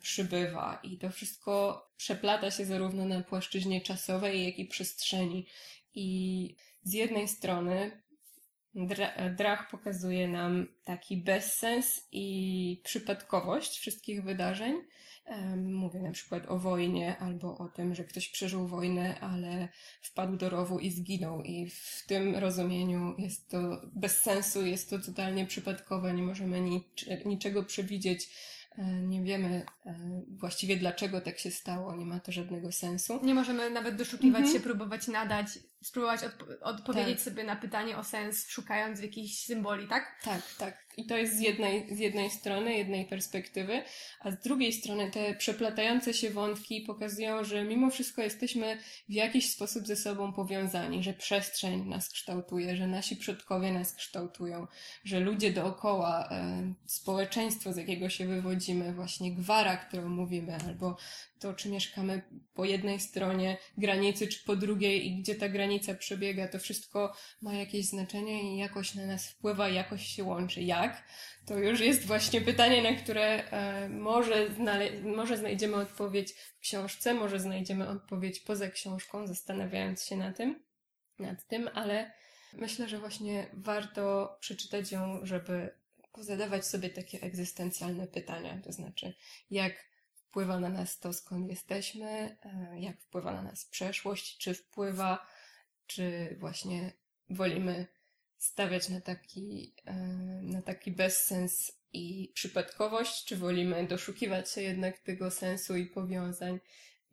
przybywa. 0.00 0.80
I 0.82 0.98
to 0.98 1.10
wszystko 1.10 1.82
przeplata 1.96 2.50
się 2.50 2.64
zarówno 2.64 3.04
na 3.04 3.20
płaszczyźnie 3.20 3.80
czasowej, 3.80 4.44
jak 4.44 4.58
i 4.58 4.66
przestrzeni. 4.66 5.46
I 5.94 6.56
z 6.82 6.92
jednej 6.92 7.28
strony 7.28 8.02
Drach 9.36 9.70
pokazuje 9.70 10.28
nam 10.28 10.66
taki 10.84 11.16
bezsens 11.16 12.08
i 12.12 12.80
przypadkowość 12.84 13.78
wszystkich 13.78 14.22
wydarzeń. 14.24 14.74
Mówię 15.56 16.00
na 16.00 16.10
przykład 16.10 16.46
o 16.46 16.58
wojnie 16.58 17.16
albo 17.18 17.58
o 17.58 17.68
tym, 17.68 17.94
że 17.94 18.04
ktoś 18.04 18.28
przeżył 18.28 18.66
wojnę, 18.66 19.20
ale 19.20 19.68
wpadł 20.02 20.36
do 20.36 20.48
rowu 20.50 20.78
i 20.78 20.90
zginął. 20.90 21.42
I 21.42 21.70
w 21.70 22.04
tym 22.06 22.36
rozumieniu 22.36 23.14
jest 23.18 23.50
to 23.50 23.80
bez 23.94 24.20
sensu, 24.20 24.66
jest 24.66 24.90
to 24.90 24.98
totalnie 24.98 25.46
przypadkowe, 25.46 26.14
nie 26.14 26.22
możemy 26.22 26.60
nic, 26.60 26.84
niczego 27.24 27.64
przewidzieć 27.64 28.28
E, 28.78 29.02
nie 29.02 29.22
wiemy 29.22 29.66
e, 29.86 29.94
właściwie 30.28 30.76
dlaczego 30.76 31.20
tak 31.20 31.38
się 31.38 31.50
stało, 31.50 31.96
nie 31.96 32.06
ma 32.06 32.20
to 32.20 32.32
żadnego 32.32 32.72
sensu. 32.72 33.20
Nie 33.22 33.34
możemy 33.34 33.70
nawet 33.70 33.96
doszukiwać 33.96 34.40
mhm. 34.40 34.56
się, 34.56 34.60
próbować 34.60 35.08
nadać, 35.08 35.46
spróbować 35.82 36.20
odp- 36.20 36.56
odpowiedzieć 36.62 37.14
tak. 37.14 37.24
sobie 37.24 37.44
na 37.44 37.56
pytanie 37.56 37.96
o 37.96 38.04
sens, 38.04 38.48
szukając 38.48 39.00
jakichś 39.00 39.44
symboli, 39.44 39.88
tak? 39.88 40.20
Tak, 40.24 40.42
tak. 40.58 40.88
I 40.96 41.06
to 41.06 41.16
jest 41.16 41.36
z 41.36 41.40
jednej, 41.40 41.94
z 41.96 41.98
jednej 41.98 42.30
strony, 42.30 42.74
jednej 42.74 43.06
perspektywy, 43.06 43.82
a 44.20 44.30
z 44.30 44.40
drugiej 44.40 44.72
strony 44.72 45.10
te 45.10 45.34
przeplatające 45.34 46.14
się 46.14 46.30
wątki 46.30 46.80
pokazują, 46.80 47.44
że 47.44 47.64
mimo 47.64 47.90
wszystko 47.90 48.22
jesteśmy 48.22 48.78
w 49.08 49.12
jakiś 49.12 49.50
sposób 49.50 49.86
ze 49.86 49.96
sobą 49.96 50.32
powiązani, 50.32 51.02
że 51.02 51.12
przestrzeń 51.12 51.84
nas 51.84 52.08
kształtuje, 52.08 52.76
że 52.76 52.86
nasi 52.86 53.16
przodkowie 53.16 53.72
nas 53.72 53.94
kształtują, 53.94 54.66
że 55.04 55.20
ludzie 55.20 55.52
dookoła, 55.52 56.28
e, 56.30 56.72
społeczeństwo, 56.86 57.72
z 57.72 57.76
jakiego 57.76 58.10
się 58.10 58.26
wywodzimy, 58.26 58.92
właśnie 58.92 59.32
gwara, 59.32 59.76
którą 59.76 60.08
mówimy, 60.08 60.56
albo 60.66 60.96
to, 61.40 61.54
czy 61.54 61.68
mieszkamy 61.68 62.22
po 62.54 62.64
jednej 62.64 63.00
stronie 63.00 63.56
granicy, 63.78 64.28
czy 64.28 64.44
po 64.44 64.56
drugiej 64.56 65.06
i 65.06 65.16
gdzie 65.16 65.34
ta 65.34 65.48
granica 65.48 65.94
przebiega, 65.94 66.48
to 66.48 66.58
wszystko 66.58 67.14
ma 67.42 67.54
jakieś 67.54 67.86
znaczenie 67.86 68.54
i 68.54 68.58
jakoś 68.58 68.94
na 68.94 69.06
nas 69.06 69.28
wpływa, 69.28 69.68
jakoś 69.68 70.06
się 70.06 70.24
łączy. 70.24 70.62
Jak? 70.62 71.04
To 71.46 71.58
już 71.58 71.80
jest 71.80 72.06
właśnie 72.06 72.40
pytanie, 72.40 72.82
na 72.82 72.92
które 72.92 73.50
e, 73.50 73.88
może, 73.88 74.46
może 75.02 75.36
znajdziemy 75.36 75.76
odpowiedź 75.76 76.32
w 76.32 76.58
książce, 76.58 77.14
może 77.14 77.40
znajdziemy 77.40 77.88
odpowiedź 77.88 78.40
poza 78.40 78.70
książką, 78.70 79.26
zastanawiając 79.26 80.04
się 80.04 80.16
na 80.16 80.32
tym, 80.32 80.62
nad 81.18 81.46
tym, 81.46 81.70
ale 81.74 82.12
myślę, 82.52 82.88
że 82.88 82.98
właśnie 82.98 83.46
warto 83.52 84.36
przeczytać 84.40 84.92
ją, 84.92 85.20
żeby 85.22 85.70
zadawać 86.18 86.66
sobie 86.66 86.90
takie 86.90 87.20
egzystencjalne 87.20 88.06
pytania, 88.06 88.60
to 88.64 88.72
znaczy 88.72 89.14
jak 89.50 89.88
wpływa 90.28 90.60
na 90.60 90.68
nas 90.68 90.98
to, 90.98 91.12
skąd 91.12 91.50
jesteśmy, 91.50 92.36
e, 92.42 92.80
jak 92.80 93.00
wpływa 93.00 93.32
na 93.32 93.42
nas 93.42 93.64
przeszłość, 93.64 94.38
czy 94.38 94.54
wpływa, 94.54 95.26
czy 95.86 96.36
właśnie 96.40 96.92
wolimy 97.30 97.86
stawiać 98.38 98.88
na 98.88 99.00
taki, 99.00 99.74
e, 99.84 99.94
na 100.42 100.62
taki 100.62 100.92
bezsens 100.92 101.72
i 101.92 102.32
przypadkowość, 102.34 103.24
czy 103.24 103.36
wolimy 103.36 103.86
doszukiwać 103.86 104.50
się 104.50 104.62
jednak 104.62 104.98
tego 104.98 105.30
sensu 105.30 105.76
i 105.76 105.86
powiązań. 105.86 106.60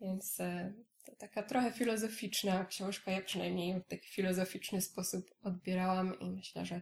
Więc 0.02 0.40
e, 0.40 0.74
to 1.06 1.16
taka 1.16 1.44
trochę 1.44 1.72
filozoficzna 1.72 2.66
książka, 2.66 3.12
ja 3.12 3.22
przynajmniej 3.22 3.80
w 3.80 3.88
taki 3.88 4.08
filozoficzny 4.08 4.82
sposób 4.82 5.36
odbierałam 5.42 6.20
i 6.20 6.30
myślę, 6.30 6.66
że 6.66 6.82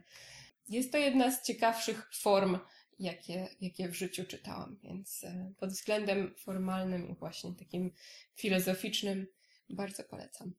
jest 0.68 0.92
to 0.92 0.98
jedna 0.98 1.30
z 1.30 1.46
ciekawszych 1.46 2.10
form 2.14 2.58
jakie, 2.98 3.48
jakie 3.60 3.88
w 3.88 3.94
życiu 3.94 4.24
czytałam. 4.24 4.78
Więc 4.82 5.24
e, 5.24 5.52
pod 5.58 5.70
względem 5.70 6.34
formalnym 6.38 7.08
i 7.08 7.14
właśnie 7.14 7.54
takim 7.54 7.92
filozoficznym 8.34 9.26
bardzo 9.68 10.04
polecam. 10.04 10.52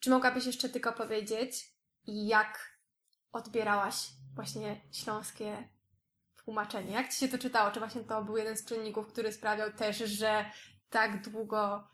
Czy 0.00 0.10
mogłabyś 0.10 0.46
jeszcze 0.46 0.68
tylko 0.68 0.92
powiedzieć, 0.92 1.72
jak 2.06 2.78
odbierałaś 3.32 3.94
właśnie 4.34 4.80
śląskie 4.92 5.68
tłumaczenie? 6.44 6.92
Jak 6.92 7.12
ci 7.12 7.18
się 7.18 7.28
to 7.28 7.38
czytało? 7.38 7.70
Czy 7.70 7.78
właśnie 7.78 8.04
to 8.04 8.24
był 8.24 8.36
jeden 8.36 8.56
z 8.56 8.64
czynników, 8.64 9.06
który 9.06 9.32
sprawiał 9.32 9.72
też, 9.72 9.96
że 9.96 10.50
tak 10.90 11.30
długo 11.30 11.88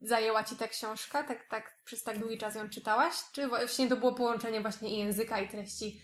zajęła 0.00 0.44
ci 0.44 0.56
ta 0.56 0.68
książka? 0.68 1.22
Tak, 1.22 1.48
tak 1.48 1.82
przez 1.84 2.02
tak 2.02 2.18
długi 2.18 2.38
czas 2.38 2.54
ją 2.54 2.68
czytałaś? 2.68 3.14
Czy 3.32 3.48
właśnie 3.48 3.88
to 3.88 3.96
było 3.96 4.14
połączenie 4.14 4.60
właśnie 4.60 4.90
i 4.90 4.98
języka, 4.98 5.40
i 5.40 5.48
treści 5.48 6.02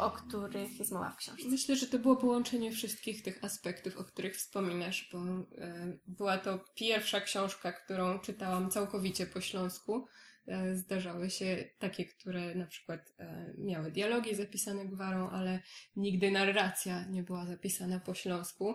o 0.00 0.10
których 0.10 0.78
jest 0.78 0.92
mowa 0.92 1.10
w 1.10 1.16
książce. 1.16 1.48
Myślę, 1.48 1.76
że 1.76 1.86
to 1.86 1.98
było 1.98 2.16
połączenie 2.16 2.72
wszystkich 2.72 3.22
tych 3.22 3.44
aspektów, 3.44 3.96
o 3.96 4.04
których 4.04 4.36
wspominasz, 4.36 5.10
bo 5.12 5.18
e, 5.18 5.98
była 6.06 6.38
to 6.38 6.64
pierwsza 6.74 7.20
książka, 7.20 7.72
którą 7.72 8.18
czytałam 8.18 8.70
całkowicie 8.70 9.26
po 9.26 9.40
śląsku. 9.40 10.06
E, 10.46 10.76
zdarzały 10.76 11.30
się 11.30 11.64
takie, 11.78 12.04
które 12.04 12.54
na 12.54 12.66
przykład 12.66 13.14
e, 13.18 13.54
miały 13.58 13.90
dialogi 13.90 14.34
zapisane 14.34 14.86
gwarą, 14.86 15.30
ale 15.30 15.60
nigdy 15.96 16.30
narracja 16.30 17.04
nie 17.06 17.22
była 17.22 17.46
zapisana 17.46 18.00
po 18.00 18.14
śląsku. 18.14 18.74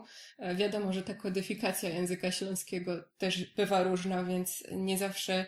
Wiadomo, 0.55 0.93
że 0.93 1.03
ta 1.03 1.13
kodyfikacja 1.13 1.89
języka 1.89 2.31
śląskiego 2.31 3.03
też 3.17 3.53
bywa 3.55 3.83
różna, 3.83 4.23
więc 4.23 4.63
nie 4.71 4.97
zawsze 4.97 5.45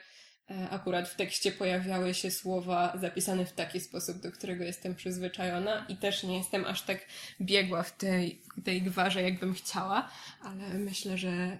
akurat 0.70 1.10
w 1.10 1.16
tekście 1.16 1.52
pojawiały 1.52 2.14
się 2.14 2.32
słowa 2.32 2.98
zapisane 3.02 3.46
w 3.46 3.54
taki 3.54 3.80
sposób, 3.80 4.18
do 4.22 4.32
którego 4.32 4.64
jestem 4.64 4.96
przyzwyczajona 4.96 5.86
i 5.90 5.98
też 5.98 6.24
nie 6.24 6.38
jestem 6.38 6.66
aż 6.66 6.82
tak 6.82 7.06
biegła 7.42 7.84
w 7.84 7.98
tej, 7.98 8.42
tej 8.64 8.82
gwarze, 8.82 9.24
jakbym 9.24 9.54
chciała, 9.54 10.10
ale 10.42 10.74
myślę, 10.74 11.18
że, 11.18 11.30
e, 11.30 11.58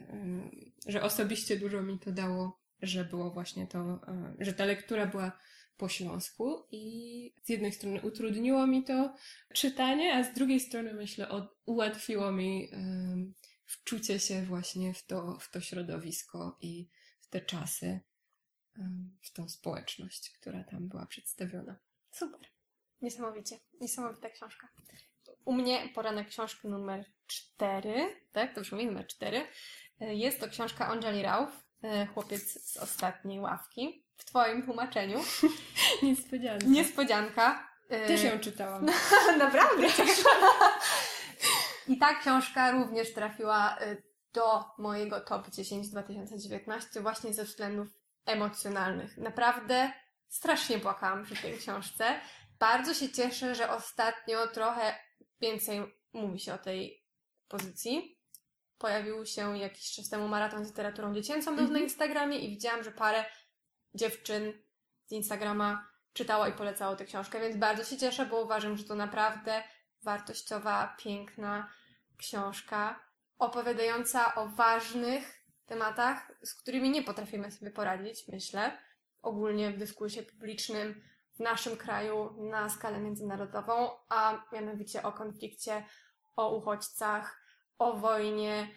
że 0.88 1.04
osobiście 1.04 1.60
dużo 1.60 1.82
mi 1.84 2.00
to 2.00 2.12
dało, 2.12 2.60
że 2.82 3.06
było 3.06 3.32
właśnie 3.32 3.68
to, 3.68 3.80
e, 3.80 4.36
że 4.40 4.54
ta 4.54 4.66
lektura 4.66 5.06
była 5.06 5.32
po 5.78 5.90
śląsku 5.90 6.64
i 6.72 7.34
z 7.44 7.50
jednej 7.50 7.72
strony 7.72 8.02
utrudniło 8.02 8.68
mi 8.68 8.84
to 8.84 9.14
czytanie, 9.54 10.16
a 10.16 10.24
z 10.24 10.34
drugiej 10.34 10.60
strony 10.60 10.94
myślę 10.94 11.28
ułatwiło 11.66 12.32
mi 12.32 12.70
wczucie 13.66 14.20
się 14.20 14.46
właśnie 14.46 14.94
w 14.94 15.06
to, 15.06 15.38
w 15.40 15.52
to 15.52 15.62
środowisko 15.62 16.58
i 16.62 16.90
w 17.20 17.28
te 17.28 17.42
czasy 17.42 18.00
w 19.22 19.32
tą 19.32 19.50
społeczność, 19.50 20.30
która 20.30 20.64
tam 20.64 20.88
była 20.88 21.06
przedstawiona. 21.06 21.76
Super. 22.12 22.40
Niesamowicie. 23.02 23.60
Niesamowita 23.82 24.30
książka. 24.30 24.68
U 25.46 25.54
mnie 25.54 25.90
poranek 25.96 26.28
książki 26.28 26.68
numer 26.68 27.06
4, 27.28 28.16
tak? 28.32 28.54
To 28.54 28.60
już 28.60 28.72
mówię, 28.72 28.86
numer 28.86 29.08
4. 29.08 29.48
Jest 30.00 30.40
to 30.40 30.48
książka 30.50 30.88
Anjali 30.88 31.22
Rauf, 31.22 31.50
e, 31.84 32.06
chłopiec 32.06 32.72
z 32.72 32.78
ostatniej 32.78 33.40
ławki. 33.40 34.06
W 34.18 34.26
Twoim 34.26 34.64
tłumaczeniu. 34.66 35.20
Niespodzianka. 36.04 36.68
Niespodzianka. 36.68 37.70
E, 37.90 38.08
Też 38.08 38.24
ją 38.24 38.40
czytałam. 38.40 38.86
Naprawdę? 39.38 39.88
I 41.88 41.98
ta 41.98 42.16
książka 42.16 42.72
również 42.72 43.14
trafiła 43.14 43.78
e, 43.80 43.98
do 44.34 44.64
mojego 44.78 45.22
top 45.22 45.50
10 45.50 45.90
2019 45.90 47.02
właśnie 47.02 47.34
ze 47.34 47.44
względów 47.44 47.88
emocjonalnych. 48.28 49.18
Naprawdę 49.18 49.92
strasznie 50.28 50.80
płakałam 50.80 51.26
przy 51.26 51.36
tej 51.36 51.58
książce. 51.58 52.20
Bardzo 52.60 52.94
się 52.94 53.10
cieszę, 53.10 53.56
że 53.56 53.70
ostatnio 53.70 54.48
trochę 54.48 54.96
więcej 55.42 56.00
mówi 56.14 56.40
się 56.40 56.54
o 56.54 56.58
tej 56.58 57.06
pozycji. 57.48 58.20
Pojawił 58.78 59.26
się 59.26 59.58
jakiś 59.58 59.92
czas 59.92 60.10
temu 60.10 60.28
maraton 60.28 60.66
z 60.66 60.68
literaturą 60.68 61.14
dziecięcą 61.14 61.52
mm 61.52 61.68
-hmm. 61.68 61.72
na 61.72 61.80
Instagramie 61.80 62.40
i 62.40 62.50
widziałam, 62.50 62.84
że 62.84 62.92
parę 62.92 63.26
dziewczyn 63.94 64.54
z 65.06 65.12
Instagrama 65.12 65.88
czytało 66.14 66.48
i 66.48 66.54
polecało 66.54 66.96
tę 66.96 67.06
książkę, 67.06 67.40
więc 67.40 67.58
bardzo 67.58 67.84
się 67.84 67.98
cieszę, 67.98 68.26
bo 68.26 68.42
uważam, 68.42 68.78
że 68.78 68.84
to 68.84 68.96
naprawdę 68.96 69.64
wartościowa, 70.04 70.96
piękna 71.00 71.72
książka 72.18 73.08
opowiadająca 73.38 74.36
o 74.36 74.48
ważnych 74.48 75.37
tematach, 75.68 76.32
z 76.44 76.54
którymi 76.54 76.90
nie 76.90 77.04
potrafimy 77.04 77.52
sobie 77.52 77.72
poradzić, 77.72 78.28
myślę, 78.28 78.78
ogólnie 79.22 79.72
w 79.72 79.78
dyskursie 79.78 80.24
publicznym 80.24 81.02
w 81.36 81.40
naszym 81.40 81.78
kraju 81.78 82.36
na 82.50 82.70
skalę 82.70 83.00
międzynarodową, 83.00 83.90
a 84.10 84.46
mianowicie 84.52 85.04
o 85.04 85.12
konflikcie, 85.12 85.86
o 86.36 86.56
uchodźcach, 86.56 87.42
o 87.78 87.94
wojnie, 87.94 88.68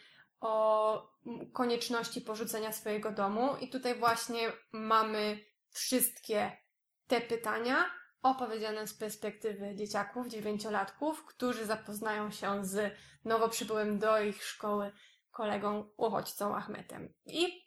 o 0.41 1.11
konieczności 1.53 2.21
porzucenia 2.21 2.73
swojego 2.73 3.13
domu. 3.13 3.57
I 3.61 3.69
tutaj 3.69 3.99
właśnie 3.99 4.53
mamy 4.73 5.45
wszystkie 5.71 6.57
te 7.07 7.21
pytania 7.21 7.91
opowiedziane 8.23 8.87
z 8.87 8.95
perspektywy 8.95 9.75
dzieciaków, 9.77 10.29
dziewięciolatków, 10.29 11.25
którzy 11.25 11.67
zapoznają 11.67 12.31
się 12.31 12.65
z 12.65 12.95
nowo 13.25 13.49
przybyłym 13.49 13.99
do 13.99 14.21
ich 14.21 14.45
szkoły 14.45 14.93
kolegą 15.41 15.91
uchodźcą 15.97 16.57
Ahmetem. 16.57 17.15
I 17.27 17.65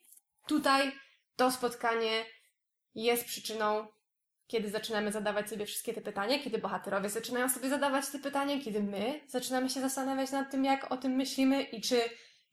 tutaj 0.48 0.92
to 1.36 1.52
spotkanie 1.52 2.26
jest 2.96 3.26
przyczyną 3.26 3.88
kiedy 4.48 4.70
zaczynamy 4.70 5.12
zadawać 5.12 5.50
sobie 5.50 5.66
wszystkie 5.66 5.94
te 5.94 6.02
pytania, 6.02 6.40
kiedy 6.40 6.58
bohaterowie 6.58 7.10
zaczynają 7.10 7.50
sobie 7.50 7.70
zadawać 7.70 8.08
te 8.08 8.20
pytania, 8.20 8.62
kiedy 8.64 8.84
my 8.84 9.22
zaczynamy 9.28 9.70
się 9.70 9.82
zastanawiać 9.82 10.32
nad 10.32 10.52
tym, 10.52 10.66
jak 10.66 10.92
o 10.92 10.98
tym 10.98 11.12
myślimy 11.12 11.64
i 11.64 11.82
czy 11.82 12.02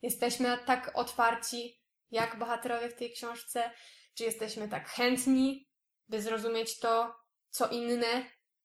jesteśmy 0.02 0.59
tak 0.66 0.90
otwarci, 0.94 1.80
jak 2.11 2.38
bohaterowie 2.38 2.88
w 2.88 2.94
tej 2.94 3.12
książce, 3.12 3.70
czy 4.14 4.24
jesteśmy 4.24 4.68
tak 4.68 4.88
chętni, 4.88 5.68
by 6.09 6.22
zrozumieć 6.22 6.78
to, 6.78 7.14
co 7.50 7.68
inne, 7.68 8.24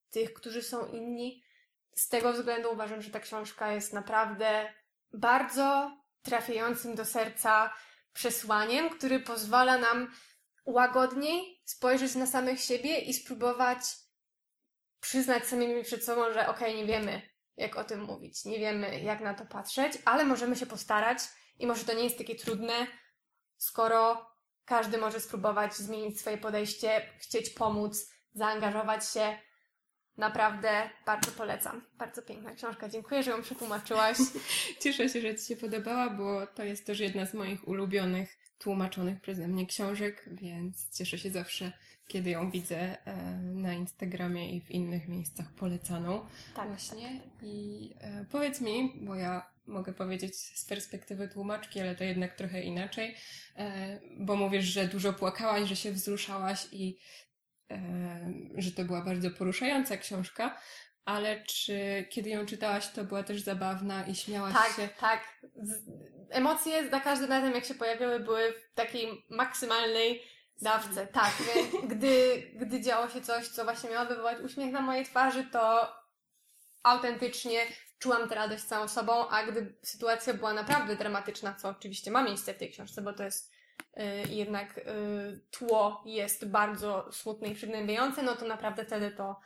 tych, 0.10 0.34
którzy 0.34 0.63
są 0.63 0.88
inni. 0.88 1.44
Z 1.96 2.10
tego 2.10 2.34
względu 2.34 2.74
uważam, 2.74 3.02
że 3.02 3.12
ta 3.12 3.20
książka 3.20 3.72
jest 3.72 3.94
naprawdę 3.94 4.74
bardzo 5.13 5.91
trafiającym 6.26 6.96
do 6.96 7.06
serca 7.06 7.74
przesłaniem, 8.14 8.90
który 8.90 9.20
pozwala 9.20 9.78
nam 9.78 10.12
łagodniej 10.66 11.62
spojrzeć 11.66 12.16
na 12.16 12.26
samych 12.26 12.62
siebie 12.62 13.00
i 13.00 13.14
spróbować 13.14 13.80
przyznać 15.00 15.46
samymi 15.46 15.84
przed 15.84 16.06
sobą, 16.06 16.34
że 16.34 16.48
okej, 16.48 16.70
okay, 16.70 16.74
nie 16.74 16.86
wiemy, 16.86 17.22
jak 17.58 17.76
o 17.76 17.84
tym 17.84 18.02
mówić, 18.04 18.46
nie 18.46 18.60
wiemy, 18.60 19.00
jak 19.00 19.22
na 19.22 19.34
to 19.34 19.46
patrzeć, 19.46 19.94
ale 20.06 20.26
możemy 20.26 20.56
się 20.56 20.66
postarać 20.66 21.20
i 21.60 21.68
może 21.68 21.86
to 21.86 21.94
nie 21.94 22.04
jest 22.04 22.18
takie 22.18 22.36
trudne, 22.36 22.88
skoro 23.58 24.32
każdy 24.66 24.98
może 24.98 25.20
spróbować 25.20 25.76
zmienić 25.76 26.20
swoje 26.20 26.38
podejście, 26.38 27.10
chcieć 27.20 27.50
pomóc, 27.50 28.10
zaangażować 28.34 29.10
się. 29.10 29.40
Naprawdę 30.17 30.89
bardzo 31.06 31.32
polecam. 31.32 31.82
Bardzo 31.97 32.21
piękna 32.21 32.56
książka. 32.56 32.89
Dziękuję, 32.89 33.23
że 33.23 33.32
ją 33.32 33.41
przetłumaczyłaś. 33.41 34.17
Cieszę 34.82 35.10
się, 35.10 35.21
że 35.21 35.36
Ci 35.36 35.45
się 35.45 35.56
podobała, 35.56 36.10
bo 36.10 36.47
to 36.47 36.63
jest 36.63 36.86
też 36.86 36.99
jedna 36.99 37.25
z 37.25 37.34
moich 37.34 37.67
ulubionych 37.67 38.38
tłumaczonych 38.60 39.21
przeze 39.21 39.47
mnie 39.47 39.65
książek, 39.65 40.30
więc 40.32 40.89
cieszę 40.97 41.17
się 41.17 41.30
zawsze, 41.30 41.71
kiedy 42.08 42.30
ją 42.30 42.51
widzę 42.51 43.06
e, 43.06 43.15
na 43.41 43.73
Instagramie 43.73 44.56
i 44.56 44.62
w 44.62 44.71
innych 44.71 45.08
miejscach 45.08 45.51
polecaną. 45.51 46.25
Tak. 46.56 46.67
Właśnie. 46.67 47.21
I 47.41 47.89
e, 47.99 48.25
powiedz 48.32 48.62
mi, 48.62 48.93
bo 49.01 49.15
ja 49.15 49.49
mogę 49.67 49.93
powiedzieć 49.93 50.36
z 50.36 50.65
perspektywy 50.65 51.28
tłumaczki, 51.28 51.80
ale 51.80 51.95
to 51.95 52.04
jednak 52.04 52.36
trochę 52.36 52.62
inaczej, 52.62 53.15
e, 53.58 53.99
bo 54.17 54.36
mówisz, 54.36 54.65
że 54.65 54.88
dużo 54.88 55.13
płakałaś, 55.13 55.69
że 55.69 55.75
się 55.75 55.91
wzruszałaś 55.91 56.67
i 56.71 56.97
że 58.58 58.71
to 58.71 58.84
była 58.84 59.01
bardzo 59.01 59.32
poruszająca 59.32 59.97
książka, 59.97 60.58
ale 61.06 61.43
czy 61.43 62.06
kiedy 62.10 62.30
ją 62.30 62.45
czytałaś, 62.45 62.88
to 62.88 63.04
była 63.04 63.23
też 63.23 63.41
zabawna 63.41 64.06
i 64.08 64.15
śmiałaś 64.15 64.54
tak, 64.54 64.75
się? 64.75 64.88
Tak, 64.88 64.99
tak. 64.99 65.41
Emocje 66.30 66.89
za 66.89 66.99
każdym 66.99 67.30
razem, 67.30 67.54
jak 67.54 67.65
się 67.65 67.75
pojawiały, 67.75 68.19
były 68.19 68.54
w 68.54 68.73
takiej 68.73 69.25
maksymalnej 69.30 70.21
dawce. 70.62 71.08
Tak, 71.08 71.34
gdy, 71.91 72.43
gdy 72.56 72.82
działo 72.82 73.10
się 73.10 73.21
coś, 73.21 73.47
co 73.47 73.63
właśnie 73.63 73.89
miało 73.89 74.06
wywołać 74.06 74.41
uśmiech 74.41 74.71
na 74.71 74.82
mojej 74.82 75.06
twarzy, 75.06 75.43
to 75.43 75.93
autentycznie 76.84 77.60
czułam 77.99 78.30
tę 78.30 78.36
radość 78.36 78.63
całą 78.63 78.88
sobą, 78.88 79.30
a 79.30 79.43
gdy 79.43 79.75
sytuacja 79.84 80.34
była 80.34 80.54
naprawdę 80.54 80.95
dramatyczna, 80.95 81.54
co 81.54 81.69
oczywiście 81.69 82.12
ma 82.12 82.23
miejsce 82.23 82.54
w 82.54 82.58
tej 82.58 82.71
książce, 82.71 83.01
bo 83.01 83.13
to 83.13 83.23
jest 83.23 83.55
jednak 84.30 84.78
yy, 84.78 85.42
tło 85.52 86.04
jest 86.06 86.48
bardzo 86.48 87.12
smutne 87.12 87.48
i 87.48 87.56
przygnębiające, 87.56 88.24
no 88.24 88.36
to 88.36 88.48
naprawdę 88.48 88.86
wtedy 88.86 89.12
to 89.12 89.40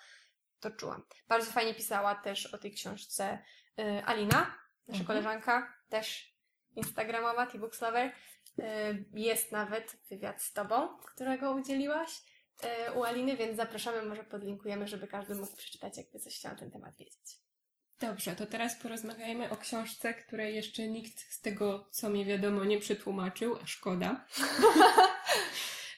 to 0.59 0.71
czułam. 0.71 1.03
Bardzo 1.27 1.51
fajnie 1.51 1.73
pisała 1.73 2.15
też 2.15 2.45
o 2.45 2.57
tej 2.57 2.71
książce 2.71 3.39
y, 3.79 4.05
Alina, 4.05 4.39
nasza 4.87 4.99
mhm. 4.99 5.05
koleżanka, 5.05 5.73
też 5.89 6.35
instagramowa, 6.75 7.45
t-books 7.45 7.81
lover. 7.81 8.11
Y, 8.59 9.05
jest 9.13 9.51
nawet 9.51 9.97
wywiad 10.09 10.41
z 10.41 10.53
Tobą, 10.53 10.97
którego 10.97 11.51
udzieliłaś 11.51 12.21
y, 12.63 12.91
u 12.91 13.03
Aliny, 13.03 13.37
więc 13.37 13.57
zapraszamy, 13.57 14.01
może 14.01 14.23
podlinkujemy, 14.23 14.87
żeby 14.87 15.07
każdy 15.07 15.35
mógł 15.35 15.55
przeczytać, 15.55 15.97
jakby 15.97 16.19
coś 16.19 16.35
chciał 16.35 16.51
na 16.51 16.59
ten 16.59 16.71
temat 16.71 16.97
wiedzieć. 16.97 17.38
Dobrze, 17.99 18.35
to 18.35 18.45
teraz 18.45 18.75
porozmawiajmy 18.75 19.49
o 19.49 19.57
książce, 19.57 20.13
której 20.13 20.55
jeszcze 20.55 20.87
nikt 20.87 21.19
z 21.19 21.41
tego, 21.41 21.87
co 21.91 22.09
mi 22.09 22.25
wiadomo, 22.25 22.65
nie 22.65 22.79
przetłumaczył, 22.79 23.57
a 23.63 23.65
szkoda. 23.65 24.25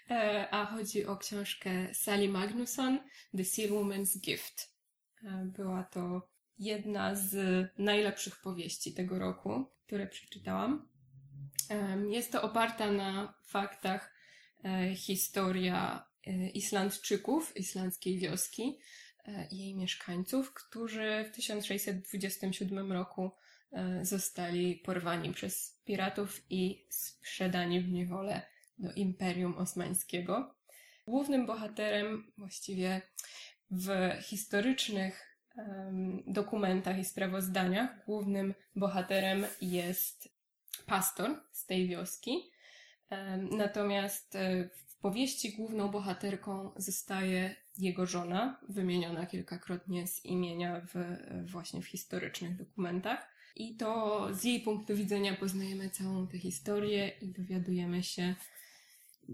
E, 0.10 0.48
a 0.52 0.66
chodzi 0.66 1.06
o 1.06 1.18
książkę 1.18 1.94
Sally 1.94 2.30
Magnusson, 2.30 3.00
The 3.38 3.46
Seal 3.46 3.70
Woman's 3.70 4.20
Gift. 4.20 4.76
E, 5.24 5.46
była 5.46 5.84
to 5.84 6.30
jedna 6.60 7.16
z 7.16 7.36
najlepszych 7.78 8.42
powieści 8.42 8.94
tego 8.94 9.20
roku, 9.20 9.66
które 9.88 10.08
przeczytałam. 10.08 10.90
E, 11.70 11.98
jest 12.10 12.32
to 12.32 12.42
oparta 12.42 12.92
na 12.92 13.34
faktach 13.46 14.14
historia 14.96 16.06
Islandczyków, 16.54 17.58
islandzkiej 17.58 18.20
wioski 18.20 18.80
jej 19.52 19.76
mieszkańców, 19.76 20.54
którzy 20.54 21.26
w 21.30 21.36
1627 21.36 22.92
roku 22.92 23.32
zostali 24.02 24.76
porwani 24.76 25.34
przez 25.34 25.82
piratów 25.86 26.42
i 26.50 26.86
sprzedani 26.90 27.82
w 27.82 27.92
niewolę 27.92 28.42
do 28.78 28.94
Imperium 28.94 29.58
Osmańskiego. 29.58 30.56
Głównym 31.08 31.46
bohaterem 31.46 32.32
właściwie 32.38 33.02
w 33.72 33.90
historycznych 34.22 35.38
um, 35.58 36.24
dokumentach 36.28 37.00
i 37.00 37.06
sprawozdaniach, 37.06 38.06
głównym 38.06 38.54
bohaterem 38.76 39.46
jest 39.62 40.30
pastor 40.86 41.44
z 41.52 41.66
tej 41.66 41.88
wioski. 41.88 42.52
Natomiast 43.52 44.36
e, 44.36 44.70
w 44.70 44.96
powieści 44.96 45.56
główną 45.56 45.90
bohaterką 45.90 46.72
zostaje 46.76 47.56
jego 47.78 48.06
żona, 48.06 48.60
wymieniona 48.70 49.26
kilkakrotnie 49.26 50.08
z 50.08 50.26
imienia 50.26 50.82
w, 50.82 50.96
właśnie 51.52 51.82
w 51.82 51.88
historycznych 51.88 52.58
dokumentach. 52.58 53.32
I 53.56 53.76
to 53.76 54.28
z 54.34 54.44
jej 54.44 54.62
punktu 54.62 54.96
widzenia 54.96 55.36
poznajemy 55.36 55.90
całą 55.90 56.28
tę 56.28 56.40
historię 56.40 57.08
i 57.08 57.32
dowiadujemy 57.32 58.04
się 58.04 58.36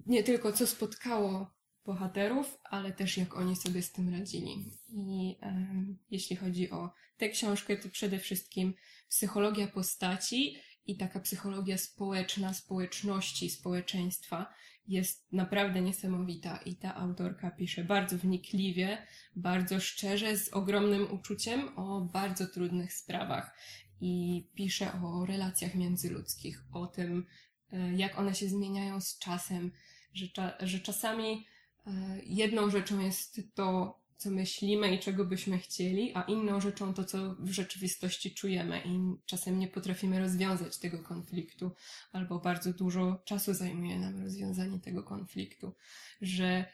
nie 0.06 0.23
tylko 0.23 0.54
co 0.54 0.67
spotkało 0.67 1.58
bohaterów, 1.86 2.58
ale 2.63 2.91
też 2.91 3.17
jak 3.17 3.38
oni 3.38 3.56
sobie 3.56 3.82
z 3.82 3.91
tym 3.91 4.10
radzili. 4.10 4.71
I 4.89 5.36
e, 5.41 5.67
jeśli 6.10 6.36
chodzi 6.36 6.71
o 6.71 6.93
tę 7.17 7.30
książkę, 7.30 7.78
to 7.78 7.89
przede 7.89 8.19
wszystkim 8.19 8.73
psychologia 9.10 9.67
postaci 9.67 10.58
i 10.86 10.97
taka 10.97 11.19
psychologia 11.19 11.78
społeczna, 11.78 12.54
społeczności, 12.54 13.50
społeczeństwa 13.50 14.54
jest 14.88 15.34
naprawdę 15.34 15.82
niesamowita 15.82 16.58
i 16.58 16.76
ta 16.76 16.95
autorka 16.95 17.52
pisze 17.52 17.84
bardzo 17.84 18.17
wnikliwie, 18.17 18.97
bardzo 19.36 19.80
szczerze, 19.80 20.38
z 20.38 20.54
ogromnym 20.54 21.12
uczuciem 21.12 21.78
o 21.78 22.02
bardzo 22.02 22.47
trudnych 22.47 22.93
sprawach 22.93 23.58
i 24.02 24.43
pisze 24.56 24.91
o 25.04 25.26
relacjach 25.26 25.76
międzyludzkich, 25.76 26.63
o 26.73 26.88
tym, 26.88 27.26
E, 27.71 27.93
jak 27.93 28.19
one 28.19 28.36
się 28.36 28.50
zmieniają 28.50 29.02
z 29.02 29.19
czasem, 29.19 29.71
że, 30.13 30.26
że 30.60 30.80
czasami 30.80 31.47
e, 31.88 31.91
jedną 32.23 32.69
rzeczą 32.69 33.00
jest 33.00 33.41
to, 33.54 34.00
co 34.17 34.32
myślimy 34.32 34.95
i 34.95 34.99
czego 34.99 35.25
byśmy 35.25 35.58
chcieli, 35.58 36.12
a 36.15 36.21
inną 36.21 36.62
rzeczą 36.62 36.93
to, 36.93 37.03
co 37.03 37.36
w 37.39 37.51
rzeczywistości 37.51 38.34
czujemy 38.34 38.82
i 38.86 38.99
czasem 39.25 39.60
nie 39.60 39.67
potrafimy 39.67 40.19
rozwiązać 40.19 40.77
tego 40.77 40.99
konfliktu, 40.99 41.71
albo 42.12 42.39
bardzo 42.39 42.73
dużo 42.73 43.21
czasu 43.25 43.53
zajmuje 43.53 43.99
nam 43.99 44.23
rozwiązanie 44.23 44.80
tego 44.80 45.03
konfliktu, 45.03 45.73
że 46.21 46.65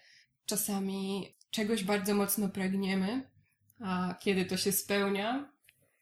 czasami 0.45 1.34
czegoś 1.51 1.84
bardzo 1.84 2.13
mocno 2.13 2.49
pragniemy, 2.49 3.29
a 3.79 4.15
kiedy 4.21 4.45
to 4.45 4.58
się 4.58 4.71
spełnia, 4.71 5.51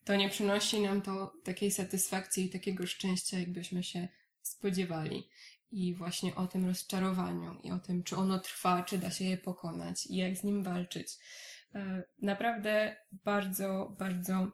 to 0.05 0.15
nie 0.15 0.29
przynosi 0.29 0.81
nam 0.81 1.01
to 1.01 1.33
takiej 1.43 1.71
satysfakcji 1.71 2.45
i 2.45 2.49
takiego 2.49 2.87
szczęścia, 2.87 3.39
jakbyśmy 3.39 3.83
się 3.83 4.07
spodziewali. 4.41 5.27
I 5.71 5.95
właśnie 5.95 6.35
o 6.35 6.47
tym 6.47 6.65
rozczarowaniu 6.65 7.59
i 7.63 7.71
o 7.71 7.79
tym, 7.79 8.03
czy 8.03 8.15
ono 8.15 8.39
trwa, 8.39 8.83
czy 8.83 8.97
da 8.97 9.11
się 9.11 9.25
je 9.25 9.37
pokonać 9.37 10.05
i 10.05 10.15
jak 10.15 10.37
z 10.37 10.43
nim 10.43 10.63
walczyć. 10.63 11.07
E, 11.75 12.03
naprawdę 12.21 12.95
bardzo, 13.11 13.95
bardzo 13.99 14.51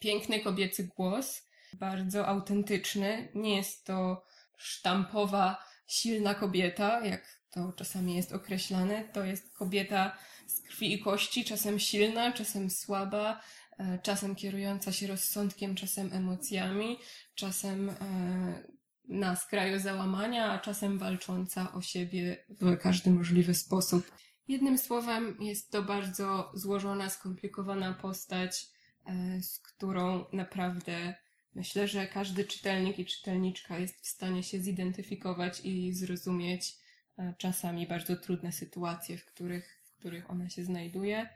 piękny 0.00 0.40
kobiecy 0.40 0.88
głos, 0.96 1.42
bardzo 1.72 2.26
autentyczny. 2.26 3.28
Nie 3.34 3.56
jest 3.56 3.86
to 3.86 4.24
sztampowa, 4.56 5.64
silna 5.86 6.34
kobieta, 6.34 7.06
jak 7.06 7.38
to 7.50 7.72
czasami 7.72 8.16
jest 8.16 8.32
określane. 8.32 9.04
To 9.04 9.24
jest 9.24 9.52
kobieta 9.54 10.18
z 10.46 10.60
krwi 10.60 10.92
i 10.92 10.98
kości, 10.98 11.44
czasem 11.44 11.78
silna, 11.78 12.32
czasem 12.32 12.70
słaba, 12.70 13.40
e, 13.78 13.98
czasem 14.02 14.34
kierująca 14.34 14.92
się 14.92 15.06
rozsądkiem, 15.06 15.74
czasem 15.74 16.12
emocjami, 16.12 16.98
czasem 17.34 17.90
e, 17.90 18.77
na 19.08 19.36
skraju 19.36 19.78
załamania, 19.78 20.50
a 20.52 20.58
czasem 20.58 20.98
walcząca 20.98 21.72
o 21.72 21.82
siebie 21.82 22.44
w 22.48 22.76
każdy 22.76 23.10
możliwy 23.10 23.54
sposób. 23.54 24.10
Jednym 24.48 24.78
słowem, 24.78 25.36
jest 25.40 25.70
to 25.70 25.82
bardzo 25.82 26.52
złożona, 26.54 27.10
skomplikowana 27.10 27.94
postać, 27.94 28.66
e, 29.06 29.42
z 29.42 29.58
którą 29.58 30.24
naprawdę 30.32 31.14
myślę, 31.54 31.88
że 31.88 32.06
każdy 32.06 32.44
czytelnik 32.44 32.98
i 32.98 33.06
czytelniczka 33.06 33.78
jest 33.78 34.00
w 34.00 34.06
stanie 34.06 34.42
się 34.42 34.60
zidentyfikować 34.60 35.60
i 35.64 35.92
zrozumieć 35.92 36.76
e, 37.18 37.34
czasami 37.38 37.86
bardzo 37.86 38.16
trudne 38.16 38.52
sytuacje, 38.52 39.18
w 39.18 39.24
których, 39.24 39.82
w 39.84 39.98
których 39.98 40.30
ona 40.30 40.50
się 40.50 40.64
znajduje. 40.64 41.28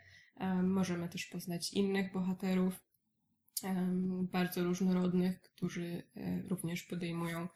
Możemy 0.63 1.09
też 1.09 1.27
poznać 1.27 1.73
innych 1.73 2.13
bohaterów, 2.13 2.81
bardzo 4.33 4.65
różnorodnych, 4.65 5.43
którzy 5.43 6.03
e, 6.17 6.43
również 6.49 6.83
podejmują 6.83 7.49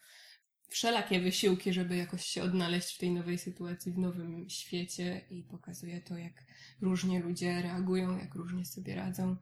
wszelakie 0.69 1.21
wysiłki, 1.21 1.73
żeby 1.73 1.97
jakoś 1.97 2.25
się 2.25 2.43
odnaleźć 2.43 2.95
w 2.95 2.99
tej 2.99 3.11
nowej 3.11 3.39
sytuacji, 3.39 3.93
w 3.93 3.99
nowym 3.99 4.51
świecie 4.51 5.27
i 5.31 5.43
pokazuje 5.43 6.01
to, 6.01 6.17
jak 6.17 6.45
różnie 6.81 7.21
ludzie 7.21 7.63
reagują, 7.63 8.19
jak 8.19 8.35
różnie 8.35 8.65
sobie 8.65 8.95
radzą. 8.95 9.37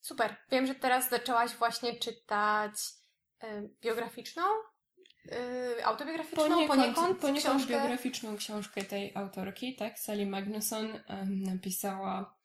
Super. 0.00 0.36
Wiem, 0.50 0.66
że 0.66 0.74
teraz 0.74 1.10
zaczęłaś 1.10 1.50
właśnie 1.50 1.94
czytać 1.94 2.72
biograficzną, 3.82 4.42
y, 5.26 5.84
autobiograficzną, 5.84 6.44
poniekąd, 6.44 6.68
poniekąd, 6.68 7.18
poniekąd 7.18 7.56
książkę. 7.56 7.72
biograficzną 7.72 8.36
książkę 8.36 8.84
tej 8.84 9.12
autorki, 9.14 9.76
tak? 9.76 9.98
Sally 9.98 10.26
Magnusson 10.26 11.00
napisała 11.26 12.38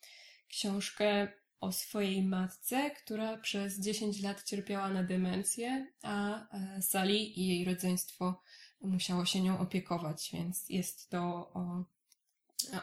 książkę 0.49 1.27
o 1.63 1.71
swojej 1.71 2.23
matce, 2.23 2.91
która 2.91 3.37
przez 3.37 3.79
10 3.79 4.21
lat 4.21 4.43
cierpiała 4.43 4.89
na 4.89 5.03
demencję, 5.03 5.87
a 6.01 6.47
Sally 6.81 7.17
i 7.17 7.47
jej 7.47 7.65
rodzeństwo 7.65 8.41
musiało 8.81 9.25
się 9.25 9.41
nią 9.41 9.59
opiekować, 9.59 10.29
więc 10.33 10.69
jest 10.69 11.09
to 11.09 11.19
o, 11.53 11.83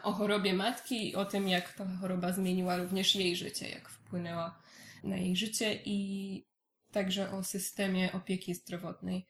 o 0.03 0.11
chorobie 0.11 0.53
matki 0.53 1.09
i 1.09 1.15
o 1.15 1.25
tym, 1.25 1.47
jak 1.47 1.73
ta 1.73 1.85
choroba 2.01 2.33
zmieniła 2.33 2.77
również 2.77 3.15
jej 3.15 3.35
życie, 3.35 3.69
jak 3.69 3.89
wpłynęła 3.89 4.61
na 5.03 5.17
jej 5.17 5.35
życie 5.35 5.79
i 5.85 6.45
także 6.91 7.31
o 7.31 7.43
systemie 7.43 8.11
opieki 8.11 8.55
zdrowotnej. 8.55 9.17
e, 9.17 9.25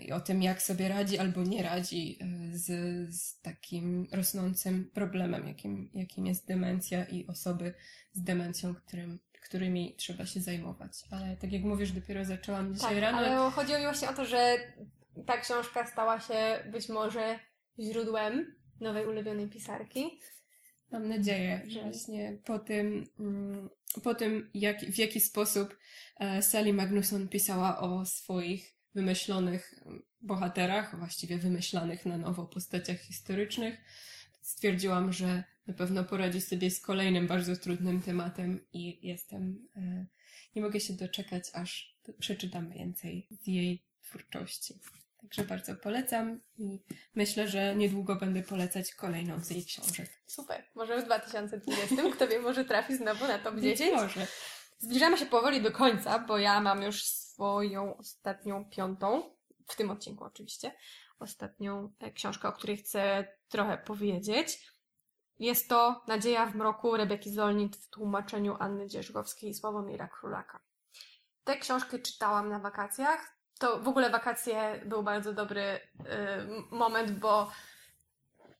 i 0.00 0.12
o 0.12 0.20
tym, 0.20 0.42
jak 0.42 0.62
sobie 0.62 0.88
radzi 0.88 1.18
albo 1.18 1.42
nie 1.42 1.62
radzi 1.62 2.18
e, 2.20 2.58
z, 2.58 2.66
z 3.14 3.40
takim 3.40 4.06
rosnącym 4.12 4.90
problemem, 4.94 5.48
jakim, 5.48 5.90
jakim 5.94 6.26
jest 6.26 6.46
demencja 6.46 7.04
i 7.04 7.26
osoby 7.26 7.74
z 8.12 8.22
demencją, 8.22 8.74
którym, 8.74 9.18
którymi 9.42 9.94
trzeba 9.96 10.26
się 10.26 10.40
zajmować. 10.40 10.92
Ale 11.10 11.36
tak 11.36 11.52
jak 11.52 11.62
mówisz, 11.62 11.92
dopiero 11.92 12.24
zaczęłam 12.24 12.74
dzisiaj 12.74 12.94
tak, 12.94 13.00
rano. 13.00 13.18
Ale 13.18 13.50
chodziło 13.50 13.78
mi 13.78 13.84
właśnie 13.84 14.08
o 14.08 14.12
to, 14.12 14.24
że 14.24 14.56
ta 15.26 15.36
książka 15.38 15.86
stała 15.86 16.20
się 16.20 16.64
być 16.72 16.88
może 16.88 17.38
źródłem 17.78 18.54
nowej 18.80 19.06
ulubionej 19.06 19.48
pisarki. 19.48 20.20
Mam 20.90 21.08
nadzieję, 21.08 21.62
że 21.68 21.82
właśnie 21.82 22.38
po 22.44 22.58
tym, 22.58 23.06
mm, 23.20 23.68
po 24.02 24.14
tym 24.14 24.50
jak, 24.54 24.80
w 24.80 24.98
jaki 24.98 25.20
sposób 25.20 25.78
e, 26.20 26.42
Sally 26.42 26.72
Magnusson 26.72 27.28
pisała 27.28 27.78
o 27.80 28.04
swoich 28.04 28.75
wymyślonych 28.96 29.74
bohaterach, 30.20 30.98
właściwie 30.98 31.38
wymyślanych 31.38 32.06
na 32.06 32.18
nowo 32.18 32.46
postaciach 32.46 33.00
historycznych, 33.00 33.80
stwierdziłam, 34.42 35.12
że 35.12 35.44
na 35.66 35.74
pewno 35.74 36.04
poradzi 36.04 36.40
sobie 36.40 36.70
z 36.70 36.80
kolejnym 36.80 37.26
bardzo 37.26 37.56
trudnym 37.56 38.02
tematem 38.02 38.60
i 38.72 39.08
jestem, 39.08 39.68
e, 39.76 40.06
nie 40.54 40.62
mogę 40.62 40.80
się 40.80 40.94
doczekać, 40.94 41.44
aż 41.52 41.96
przeczytam 42.18 42.70
więcej 42.70 43.28
z 43.30 43.46
jej 43.46 43.82
twórczości. 44.02 44.74
Także 45.20 45.44
bardzo 45.44 45.74
polecam 45.74 46.40
i 46.58 46.78
myślę, 47.14 47.48
że 47.48 47.76
niedługo 47.76 48.16
będę 48.16 48.42
polecać 48.42 48.94
kolejną 48.94 49.40
z 49.40 49.50
jej 49.50 49.64
książek. 49.64 50.10
Super. 50.26 50.64
Może 50.74 51.02
w 51.02 51.04
2020 51.04 51.96
kto 52.14 52.28
wie, 52.28 52.38
może 52.38 52.64
trafi 52.64 52.96
znowu 52.96 53.26
na 53.26 53.38
top 53.38 53.60
10? 53.60 53.92
może. 53.94 54.26
Zbliżamy 54.78 55.18
się 55.18 55.26
powoli 55.26 55.62
do 55.62 55.72
końca, 55.72 56.18
bo 56.18 56.38
ja 56.38 56.60
mam 56.60 56.82
już 56.82 57.25
swoją 57.36 57.96
ostatnią 57.96 58.64
piątą, 58.70 59.36
w 59.66 59.76
tym 59.76 59.90
odcinku 59.90 60.24
oczywiście, 60.24 60.72
ostatnią 61.18 61.92
e, 62.00 62.10
książkę, 62.10 62.48
o 62.48 62.52
której 62.52 62.76
chcę 62.76 63.28
trochę 63.48 63.78
powiedzieć. 63.78 64.72
Jest 65.38 65.68
to 65.68 66.02
Nadzieja 66.08 66.46
w 66.46 66.54
mroku 66.54 66.96
Rebeki 66.96 67.30
Zolnit 67.30 67.76
w 67.76 67.88
tłumaczeniu 67.88 68.56
Anny 68.58 68.86
Dzierżgowskiej 68.86 69.50
i 69.50 69.54
Sławomira 69.54 70.08
Królaka. 70.08 70.60
Tę 71.44 71.56
książkę 71.56 71.98
czytałam 71.98 72.48
na 72.48 72.58
wakacjach 72.58 73.36
to 73.58 73.80
w 73.80 73.88
ogóle 73.88 74.10
wakacje 74.10 74.82
był 74.86 75.02
bardzo 75.02 75.32
dobry 75.32 75.62
y, 75.62 75.80
moment, 76.70 77.10
bo 77.10 77.50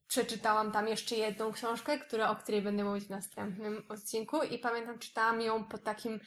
przeczytałam 0.08 0.72
tam 0.72 0.88
jeszcze 0.88 1.16
jedną 1.16 1.52
książkę, 1.52 1.98
która, 1.98 2.30
o 2.30 2.36
której 2.36 2.62
będę 2.62 2.84
mówić 2.84 3.04
w 3.04 3.10
następnym 3.10 3.86
odcinku 3.88 4.42
i 4.42 4.58
pamiętam, 4.58 4.98
czytałam 4.98 5.40
ją 5.40 5.64
po 5.64 5.78
takim 5.78 6.20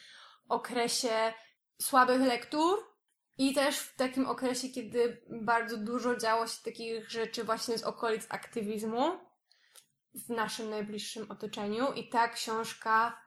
okresie 0.50 1.34
słabych 1.82 2.22
lektur 2.22 2.90
i 3.38 3.54
też 3.54 3.80
w 3.80 3.96
takim 3.96 4.28
okresie, 4.28 4.70
kiedy 4.70 5.22
bardzo 5.30 5.78
dużo 5.78 6.16
działo 6.16 6.48
się 6.48 6.64
takich 6.64 7.10
rzeczy 7.10 7.44
właśnie 7.44 7.78
z 7.78 7.84
okolic 7.84 8.26
aktywizmu 8.30 9.20
w 10.14 10.30
naszym 10.30 10.70
najbliższym 10.70 11.32
otoczeniu 11.32 11.94
i 11.94 12.10
ta 12.10 12.28
książka 12.28 13.22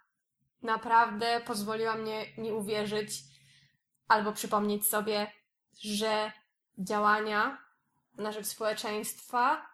naprawdę 0.63 1.41
pozwoliła 1.47 1.95
mnie 1.95 2.27
nie 2.39 2.55
uwierzyć 2.55 3.11
albo 4.09 4.33
przypomnieć 4.33 4.87
sobie, 4.87 5.33
że 5.81 6.33
działania 6.79 7.59
na 8.15 8.33
rzecz 8.33 8.47
społeczeństwa 8.47 9.67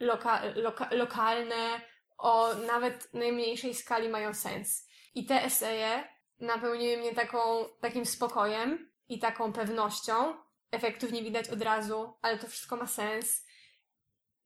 loka, 0.00 0.42
loka, 0.54 0.88
lokalne 0.90 1.80
o 2.18 2.54
nawet 2.54 3.14
najmniejszej 3.14 3.74
skali 3.74 4.08
mają 4.08 4.34
sens. 4.34 4.88
I 5.14 5.26
te 5.26 5.44
eseje 5.44 6.19
napełniły 6.40 6.96
mnie 6.96 7.14
taką, 7.14 7.64
takim 7.80 8.06
spokojem 8.06 8.90
i 9.08 9.18
taką 9.18 9.52
pewnością. 9.52 10.34
Efektów 10.70 11.12
nie 11.12 11.22
widać 11.22 11.48
od 11.48 11.62
razu, 11.62 12.16
ale 12.22 12.38
to 12.38 12.48
wszystko 12.48 12.76
ma 12.76 12.86
sens. 12.86 13.46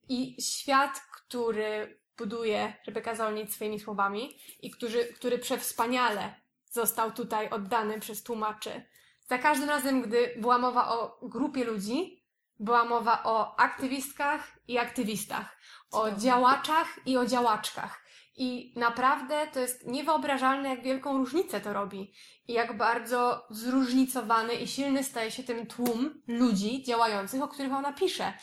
I 0.09 0.41
świat, 0.41 0.99
który 0.99 1.99
buduje 2.17 2.73
Rebeka 2.87 3.15
Zolnic 3.15 3.53
swoimi 3.53 3.79
słowami 3.79 4.39
i 4.61 4.71
który, 4.71 5.05
który 5.05 5.39
przewspaniale 5.39 6.35
został 6.71 7.11
tutaj 7.11 7.49
oddany 7.49 7.99
przez 7.99 8.23
tłumaczy, 8.23 8.83
za 9.27 9.37
każdym 9.37 9.69
razem, 9.69 10.01
gdy 10.01 10.33
była 10.37 10.57
mowa 10.57 10.89
o 10.89 11.19
grupie 11.21 11.63
ludzi, 11.63 12.23
była 12.59 12.85
mowa 12.85 13.23
o 13.23 13.59
aktywistkach 13.59 14.59
i 14.67 14.77
aktywistach, 14.77 15.57
o 15.91 16.11
działaczach 16.11 16.87
i 17.05 17.17
o 17.17 17.25
działaczkach. 17.25 18.04
I 18.37 18.73
naprawdę 18.75 19.47
to 19.53 19.59
jest 19.59 19.87
niewyobrażalne, 19.87 20.69
jak 20.69 20.83
wielką 20.83 21.17
różnicę 21.17 21.61
to 21.61 21.73
robi. 21.73 22.13
I 22.47 22.53
jak 22.53 22.77
bardzo 22.77 23.47
zróżnicowany 23.49 24.53
i 24.53 24.67
silny 24.67 25.03
staje 25.03 25.31
się 25.31 25.43
tym 25.43 25.65
tłum 25.65 26.21
ludzi 26.27 26.83
działających, 26.83 27.41
o 27.41 27.47
których 27.47 27.73
ona 27.73 27.93
pisze. 27.93 28.33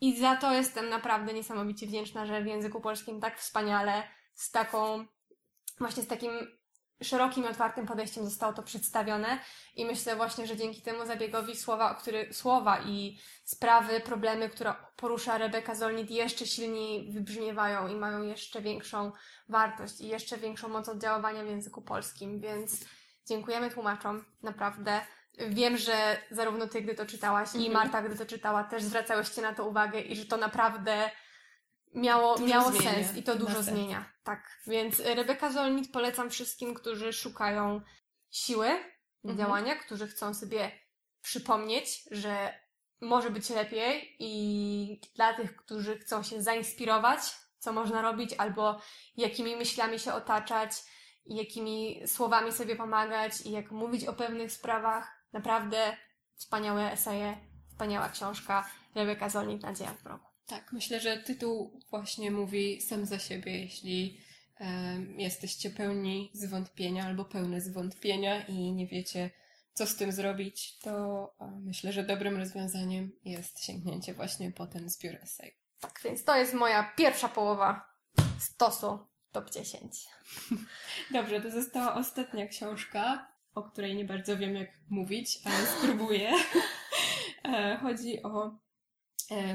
I 0.00 0.18
za 0.18 0.36
to 0.36 0.52
jestem 0.52 0.88
naprawdę 0.88 1.34
niesamowicie 1.34 1.86
wdzięczna, 1.86 2.26
że 2.26 2.42
w 2.42 2.46
języku 2.46 2.80
polskim 2.80 3.20
tak 3.20 3.38
wspaniale, 3.38 4.02
z 4.34 4.50
taką, 4.50 5.06
właśnie 5.78 6.02
z 6.02 6.06
takim 6.06 6.30
szerokim, 7.02 7.44
otwartym 7.44 7.86
podejściem 7.86 8.24
zostało 8.24 8.52
to 8.52 8.62
przedstawione 8.62 9.38
i 9.76 9.84
myślę 9.84 10.16
właśnie, 10.16 10.46
że 10.46 10.56
dzięki 10.56 10.82
temu 10.82 11.06
zabiegowi 11.06 11.56
słowa, 11.56 11.94
który, 11.94 12.34
słowa 12.34 12.80
i 12.80 13.18
sprawy, 13.44 14.00
problemy, 14.00 14.48
które 14.48 14.74
porusza 14.96 15.38
Rebeka 15.38 15.74
Zolnit 15.74 16.10
jeszcze 16.10 16.46
silniej 16.46 17.12
wybrzmiewają 17.12 17.88
i 17.88 17.94
mają 17.94 18.22
jeszcze 18.22 18.60
większą 18.60 19.12
wartość 19.48 20.00
i 20.00 20.08
jeszcze 20.08 20.38
większą 20.38 20.68
moc 20.68 20.88
oddziaływania 20.88 21.44
w 21.44 21.46
języku 21.46 21.82
polskim, 21.82 22.40
więc 22.40 22.84
dziękujemy 23.26 23.70
tłumaczom, 23.70 24.24
naprawdę. 24.42 25.00
Wiem, 25.48 25.76
że 25.76 26.16
zarówno 26.30 26.66
ty, 26.66 26.82
gdy 26.82 26.94
to 26.94 27.06
czytałaś 27.06 27.54
i 27.54 27.66
mhm. 27.66 27.72
Marta, 27.72 28.02
gdy 28.02 28.16
to 28.16 28.26
czytała, 28.26 28.64
też 28.64 28.82
zwracałyście 28.82 29.42
na 29.42 29.54
to 29.54 29.68
uwagę 29.68 30.00
i 30.00 30.16
że 30.16 30.26
to 30.26 30.36
naprawdę 30.36 31.10
miało, 31.94 32.38
miało 32.38 32.72
sens 32.72 33.16
i 33.16 33.22
to 33.22 33.36
dużo 33.36 33.62
zmienia. 33.62 34.12
Tak, 34.24 34.60
więc 34.66 35.00
Rebeka 35.00 35.52
Zolnit 35.52 35.92
polecam 35.92 36.30
wszystkim, 36.30 36.74
którzy 36.74 37.12
szukają 37.12 37.80
siły 38.30 38.68
mhm. 39.24 39.38
działania, 39.38 39.76
którzy 39.76 40.06
chcą 40.06 40.34
sobie 40.34 40.70
przypomnieć, 41.22 42.02
że 42.10 42.62
może 43.00 43.30
być 43.30 43.50
lepiej 43.50 44.16
i 44.18 45.00
dla 45.14 45.34
tych, 45.34 45.56
którzy 45.56 45.98
chcą 45.98 46.22
się 46.22 46.42
zainspirować, 46.42 47.20
co 47.58 47.72
można 47.72 48.02
robić, 48.02 48.34
albo 48.38 48.80
jakimi 49.16 49.56
myślami 49.56 49.98
się 49.98 50.14
otaczać, 50.14 50.70
jakimi 51.26 52.02
słowami 52.06 52.52
sobie 52.52 52.76
pomagać 52.76 53.40
i 53.40 53.50
jak 53.50 53.70
mówić 53.70 54.04
o 54.04 54.12
pewnych 54.12 54.52
sprawach. 54.52 55.24
Naprawdę 55.32 55.96
wspaniałe 56.34 56.92
eseje, 56.92 57.36
wspaniała 57.68 58.08
książka. 58.08 58.70
Rebeka 58.94 59.28
Zolnit, 59.28 59.62
Nadzieja 59.62 59.90
w 59.90 60.02
progu. 60.02 60.31
Tak, 60.52 60.72
myślę, 60.72 61.00
że 61.00 61.16
tytuł 61.16 61.80
właśnie 61.90 62.30
mówi 62.30 62.80
sam 62.80 63.06
za 63.06 63.18
siebie, 63.18 63.60
jeśli 63.60 64.20
jesteście 65.16 65.70
pełni 65.70 66.30
zwątpienia 66.34 67.06
albo 67.06 67.24
pełne 67.24 67.60
zwątpienia 67.60 68.46
i 68.46 68.72
nie 68.72 68.86
wiecie, 68.86 69.30
co 69.74 69.86
z 69.86 69.96
tym 69.96 70.12
zrobić, 70.12 70.78
to 70.78 71.34
myślę, 71.60 71.92
że 71.92 72.02
dobrym 72.02 72.36
rozwiązaniem 72.36 73.12
jest 73.24 73.64
sięgnięcie 73.64 74.14
właśnie 74.14 74.50
po 74.50 74.66
ten 74.66 74.90
zbiór 74.90 75.14
esej. 75.22 75.56
Tak, 75.80 76.00
więc 76.04 76.24
to 76.24 76.36
jest 76.36 76.54
moja 76.54 76.92
pierwsza 76.96 77.28
połowa 77.28 77.94
stosu 78.38 78.98
top 79.30 79.50
10. 79.50 80.06
Dobrze, 81.10 81.40
to 81.40 81.50
została 81.50 81.94
ostatnia 81.94 82.46
książka, 82.46 83.32
o 83.54 83.62
której 83.62 83.96
nie 83.96 84.04
bardzo 84.04 84.36
wiem, 84.36 84.56
jak 84.56 84.70
mówić, 84.90 85.38
ale 85.44 85.66
spróbuję. 85.66 86.32
E, 87.44 87.78
chodzi 87.82 88.22
o 88.22 88.46
e, 88.46 88.58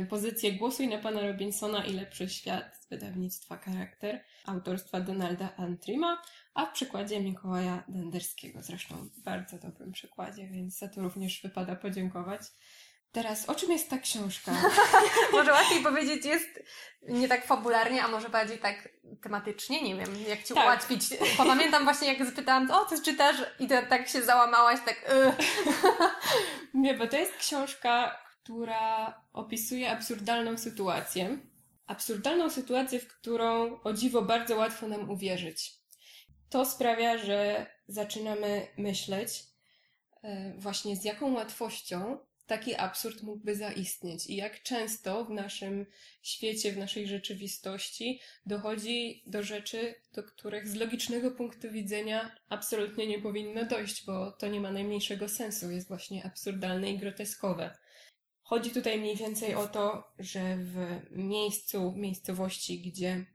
pozycję 0.10 0.54
Głosuj 0.54 0.88
na 0.88 0.98
pana 0.98 1.22
Robinsona 1.22 1.86
i 1.86 1.94
lepszy 1.94 2.30
świat 2.30 2.76
z 2.82 2.90
wydawnictwa 2.90 3.58
Charakter 3.58 4.24
autorstwa 4.46 5.00
Donalda 5.00 5.50
Antrima, 5.58 6.22
a 6.54 6.66
w 6.66 6.74
przykładzie 6.74 7.20
Mikołaja 7.20 7.84
Denderskiego, 7.88 8.60
zresztą 8.64 8.96
w 8.96 9.20
bardzo 9.20 9.58
dobrym 9.58 9.92
przykładzie, 9.92 10.48
więc 10.48 10.78
za 10.78 10.88
to 10.88 11.02
również 11.02 11.42
wypada 11.42 11.76
podziękować. 11.76 12.42
Teraz, 13.12 13.50
o 13.50 13.56
czym 13.56 13.72
jest 13.72 13.90
ta 13.90 13.98
książka? 13.98 14.52
może 15.32 15.52
łatwiej 15.52 15.84
powiedzieć 15.84 16.26
jest 16.26 16.64
nie 17.02 17.28
tak 17.28 17.46
fabularnie, 17.46 18.04
a 18.04 18.08
może 18.08 18.30
bardziej 18.30 18.60
tak 18.60 18.90
tematycznie, 19.22 19.82
nie 19.82 19.96
wiem, 19.96 20.16
jak 20.28 20.44
Ci 20.44 20.54
Tak. 20.54 20.64
ułatwić. 20.64 21.02
Pamiętam 21.38 21.84
właśnie, 21.84 22.08
jak 22.08 22.26
zapytałam, 22.26 22.72
o, 22.72 22.86
co 22.86 23.02
czytasz? 23.02 23.36
I 23.60 23.68
to 23.68 23.76
tak 23.90 24.08
się 24.08 24.22
załamałaś, 24.22 24.80
tak, 24.86 25.12
y. 25.12 25.34
Nie, 26.74 26.94
bo 26.94 27.08
to 27.08 27.18
jest 27.18 27.38
książka, 27.38 28.20
która 28.48 29.24
opisuje 29.34 29.92
absurdalną 29.92 30.58
sytuację. 30.58 31.38
Absurdalną 31.88 32.50
sytuację, 32.50 33.00
w 33.00 33.08
którą 33.08 33.80
o 33.82 33.94
dziwo 33.94 34.22
bardzo 34.22 34.56
łatwo 34.56 34.88
nam 34.88 35.10
uwierzyć. 35.10 35.74
To 36.50 36.66
sprawia, 36.66 37.18
że 37.18 37.66
zaczynamy 37.88 38.68
myśleć 38.78 39.44
e, 40.24 40.54
właśnie 40.58 40.96
z 40.96 41.04
jaką 41.04 41.34
łatwością 41.34 42.18
taki 42.46 42.76
absurd 42.76 43.24
mógłby 43.24 43.56
zaistnieć 43.56 44.28
i 44.28 44.36
jak 44.36 44.64
często 44.64 45.26
w 45.26 45.30
naszym 45.30 45.86
świecie, 46.22 46.72
w 46.72 46.78
naszej 46.78 47.08
rzeczywistości 47.08 48.22
dochodzi 48.46 49.24
do 49.26 49.44
rzeczy, 49.44 49.96
do 50.14 50.24
których 50.24 50.68
z 50.68 50.76
logicznego 50.76 51.32
punktu 51.32 51.72
widzenia 51.72 52.36
absolutnie 52.50 53.08
nie 53.08 53.20
powinno 53.20 53.66
dojść, 53.66 54.06
bo 54.06 54.32
to 54.32 54.48
nie 54.48 54.62
ma 54.62 54.72
najmniejszego 54.72 55.30
sensu, 55.30 55.72
jest 55.72 55.88
właśnie 55.88 56.26
absurdalne 56.26 56.92
i 56.92 56.98
groteskowe. 56.98 57.78
Chodzi 58.48 58.72
tutaj 58.72 59.00
mniej 59.00 59.16
więcej 59.16 59.56
o 59.56 59.68
to, 59.68 60.14
że 60.20 60.58
w 60.58 60.76
miejscu, 61.12 61.94
miejscowości, 61.96 62.82
gdzie 62.82 63.26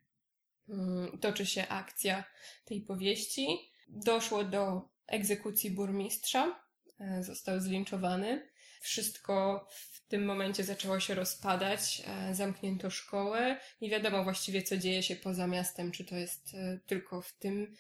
mm, 0.69 1.19
toczy 1.19 1.47
się 1.47 1.69
akcja 1.69 2.25
tej 2.65 2.81
powieści, 2.81 3.47
doszło 3.89 4.45
do 4.45 4.89
egzekucji 5.07 5.71
burmistrza, 5.71 6.61
e, 7.01 7.23
został 7.25 7.61
zlinczowany. 7.61 8.51
Wszystko 8.81 9.67
w 9.71 10.09
tym 10.09 10.25
momencie 10.25 10.65
zaczęło 10.65 11.01
się 11.01 11.15
rozpadać, 11.15 12.03
e, 12.07 12.35
zamknięto 12.35 12.91
szkołę. 12.91 13.61
Nie 13.81 13.91
wiadomo 13.91 14.25
właściwie, 14.25 14.63
co 14.63 14.77
dzieje 14.77 15.03
się 15.03 15.17
poza 15.17 15.47
miastem, 15.47 15.93
czy 15.93 16.05
to 16.05 16.17
jest 16.17 16.55
e, 16.55 16.79
tylko 16.87 17.23
w 17.23 17.33
tym, 17.33 17.77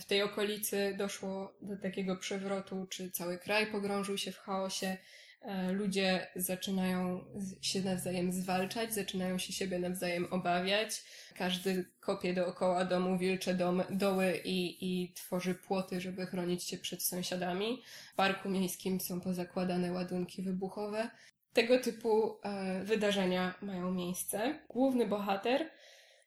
w 0.00 0.04
tej 0.04 0.22
okolicy 0.22 0.94
doszło 0.98 1.52
do 1.62 1.76
takiego 1.76 2.16
przewrotu, 2.16 2.86
czy 2.90 3.10
cały 3.10 3.38
kraj 3.38 3.66
pogrążył 3.66 4.18
się 4.18 4.32
w 4.32 4.38
chaosie. 4.38 4.96
E, 5.40 5.72
Ludzie 5.72 6.26
zaczynają 6.36 7.24
się 7.60 7.80
nawzajem 7.80 8.32
zwalczać, 8.32 8.94
zaczynają 8.94 9.38
się 9.38 9.52
siebie 9.52 9.78
nawzajem 9.78 10.26
obawiać. 10.30 11.04
Każdy 11.34 11.84
kopie 12.00 12.34
dookoła 12.34 12.84
domu 12.84 13.18
wilcze 13.18 13.54
dom, 13.54 13.82
doły 13.90 14.40
i, 14.44 14.78
i 14.80 15.12
tworzy 15.12 15.54
płoty, 15.54 16.00
żeby 16.00 16.26
chronić 16.26 16.64
się 16.64 16.78
przed 16.78 17.02
sąsiadami. 17.02 17.82
W 18.12 18.14
parku 18.14 18.48
miejskim 18.48 19.00
są 19.00 19.20
pozakładane 19.20 19.92
ładunki 19.92 20.42
wybuchowe. 20.42 21.10
Tego 21.52 21.78
typu 21.78 22.38
e, 22.42 22.84
wydarzenia 22.84 23.54
mają 23.62 23.90
miejsce. 23.90 24.58
Główny 24.68 25.06
bohater, 25.06 25.70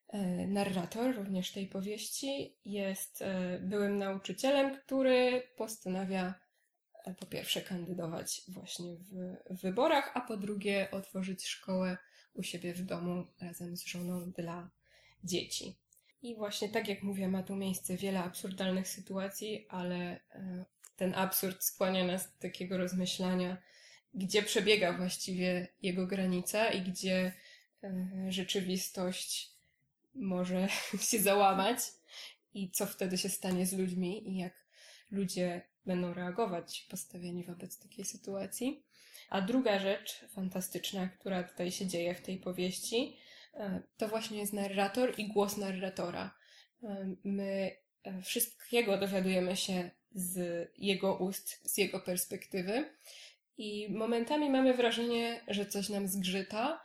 e, 0.08 0.48
narrator 0.48 1.16
również 1.16 1.52
tej 1.52 1.68
powieści, 1.68 2.58
jest 2.66 3.22
e, 3.22 3.60
byłym 3.60 3.98
nauczycielem, 3.98 4.78
który 4.78 5.44
postanawia 5.58 6.43
po 7.12 7.26
pierwsze 7.26 7.62
kandydować 7.62 8.42
właśnie 8.48 8.96
w, 8.96 9.62
wyborach, 9.62 10.12
a 10.14 10.22
po 10.22 10.38
drugie 10.38 10.92
otworzyć 10.92 11.46
szkołę 11.46 11.98
u 12.34 12.44
siebie 12.44 12.74
w 12.74 12.82
domu 12.82 13.28
razem 13.42 13.78
z 13.78 13.86
żoną 13.86 14.32
dla 14.32 14.70
dzieci. 15.24 15.76
I 16.22 16.36
właśnie 16.36 16.70
tak 16.70 16.88
jak 16.88 17.04
mówię, 17.04 17.28
ma 17.28 17.44
tu 17.44 17.56
miejsce 17.56 17.98
wiele 17.98 18.24
absurdalnych 18.24 18.88
sytuacji, 18.88 19.66
ale 19.70 19.96
e, 19.96 20.66
ten 20.96 21.16
absurd 21.16 21.64
skłania 21.64 22.04
nas 22.04 22.32
do 22.32 22.40
takiego 22.40 22.78
rozmyślania, 22.78 23.58
gdzie 24.14 24.44
przebiega 24.44 24.94
właściwie 24.94 25.68
jego 25.82 26.08
granica 26.08 26.72
i 26.72 26.82
gdzie 26.82 27.34
e, 27.84 27.92
rzeczywistość 28.30 29.52
może 30.16 30.68
się 31.10 31.20
załamać 31.20 31.80
i 32.54 32.72
co 32.72 32.86
wtedy 32.86 33.18
się 33.18 33.30
stanie 33.30 33.66
z 33.66 33.74
ludźmi 33.74 34.30
i 34.30 34.38
jak 34.38 34.54
ludzie 35.12 35.62
będą 35.86 36.14
reagować 36.14 36.88
postawieni 36.90 37.44
wobec 37.44 37.80
takiej 37.80 38.06
sytuacji. 38.06 38.84
A 39.30 39.42
druga 39.42 39.80
rzecz 39.80 40.26
fantastyczna, 40.30 41.08
która 41.08 41.44
tutaj 41.44 41.72
się 41.72 41.88
dzieje 41.88 42.16
w 42.16 42.22
tej 42.22 42.38
powieści, 42.38 43.18
e, 43.54 43.82
to 43.98 44.08
właśnie 44.08 44.40
jest 44.40 44.54
narrator 44.54 45.14
i 45.18 45.28
głos 45.28 45.58
narratora. 45.58 46.36
E, 46.84 47.16
My 47.24 47.78
e, 48.04 48.22
wszystkiego 48.22 48.98
dowiadujemy 48.98 49.58
się 49.58 49.90
z 50.12 50.70
jego 50.78 51.18
ust, 51.18 51.72
z 51.72 51.78
jego 51.78 52.00
perspektywy 52.00 52.86
i 53.58 53.94
momentami 53.94 54.50
mamy 54.50 54.74
wrażenie, 54.74 55.42
że 55.48 55.66
coś 55.66 55.90
nam 55.90 56.08
zgrzyta, 56.08 56.82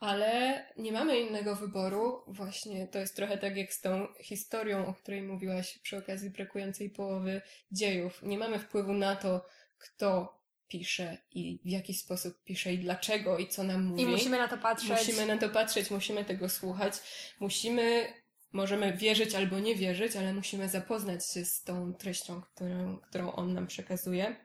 ale 0.00 0.64
nie 0.76 0.92
mamy 0.92 1.20
innego 1.20 1.56
wyboru. 1.56 2.22
Właśnie 2.26 2.86
to 2.86 2.98
jest 2.98 3.16
trochę 3.16 3.38
tak 3.38 3.56
jak 3.56 3.72
z 3.72 3.80
tą 3.80 4.06
historią, 4.20 4.86
o 4.86 4.94
której 4.94 5.22
mówiłaś 5.22 5.78
przy 5.78 5.96
okazji 5.96 6.30
brakującej 6.30 6.90
połowy 6.90 7.40
dziejów. 7.72 8.22
Nie 8.22 8.38
mamy 8.38 8.58
wpływu 8.58 8.92
na 8.92 9.16
to, 9.16 9.46
kto 9.78 10.38
pisze 10.68 11.18
i 11.30 11.60
w 11.64 11.68
jaki 11.68 11.94
sposób 11.94 12.44
pisze 12.44 12.72
i 12.72 12.78
dlaczego 12.78 13.38
i 13.38 13.48
co 13.48 13.62
nam 13.62 13.84
mówi. 13.84 14.02
I 14.02 14.06
musimy 14.06 14.38
na 14.38 14.48
to 14.48 14.58
patrzeć. 14.58 14.90
Musimy 14.90 15.26
na 15.26 15.38
to 15.38 15.48
patrzeć, 15.48 15.90
musimy 15.90 16.24
tego 16.24 16.48
słuchać, 16.48 16.94
musimy, 17.40 18.12
możemy 18.52 18.96
wierzyć 18.96 19.34
albo 19.34 19.58
nie 19.58 19.74
wierzyć, 19.74 20.16
ale 20.16 20.34
musimy 20.34 20.68
zapoznać 20.68 21.32
się 21.32 21.44
z 21.44 21.62
tą 21.62 21.94
treścią, 21.94 22.42
którą, 22.42 22.98
którą 22.98 23.32
on 23.32 23.54
nam 23.54 23.66
przekazuje. 23.66 24.36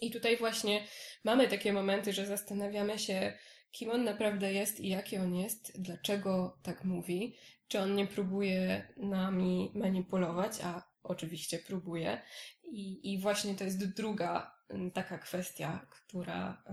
I 0.00 0.10
tutaj 0.10 0.36
właśnie 0.36 0.86
mamy 1.24 1.48
takie 1.48 1.72
momenty, 1.72 2.12
że 2.12 2.26
zastanawiamy 2.26 2.98
się, 2.98 3.32
kim 3.70 3.90
on 3.90 4.04
naprawdę 4.04 4.52
jest 4.52 4.80
i 4.80 4.88
jaki 4.88 5.16
on 5.16 5.34
jest, 5.34 5.82
dlaczego 5.82 6.58
tak 6.62 6.84
mówi, 6.84 7.36
czy 7.68 7.80
on 7.80 7.94
nie 7.94 8.06
próbuje 8.06 8.88
nami 8.96 9.72
manipulować, 9.74 10.52
a 10.62 10.82
oczywiście 11.02 11.58
próbuje. 11.58 12.22
I, 12.64 13.12
i 13.12 13.18
właśnie 13.18 13.54
to 13.54 13.64
jest 13.64 13.94
druga 13.94 14.54
mm, 14.68 14.90
taka 14.90 15.18
kwestia, 15.18 15.86
która, 15.90 16.64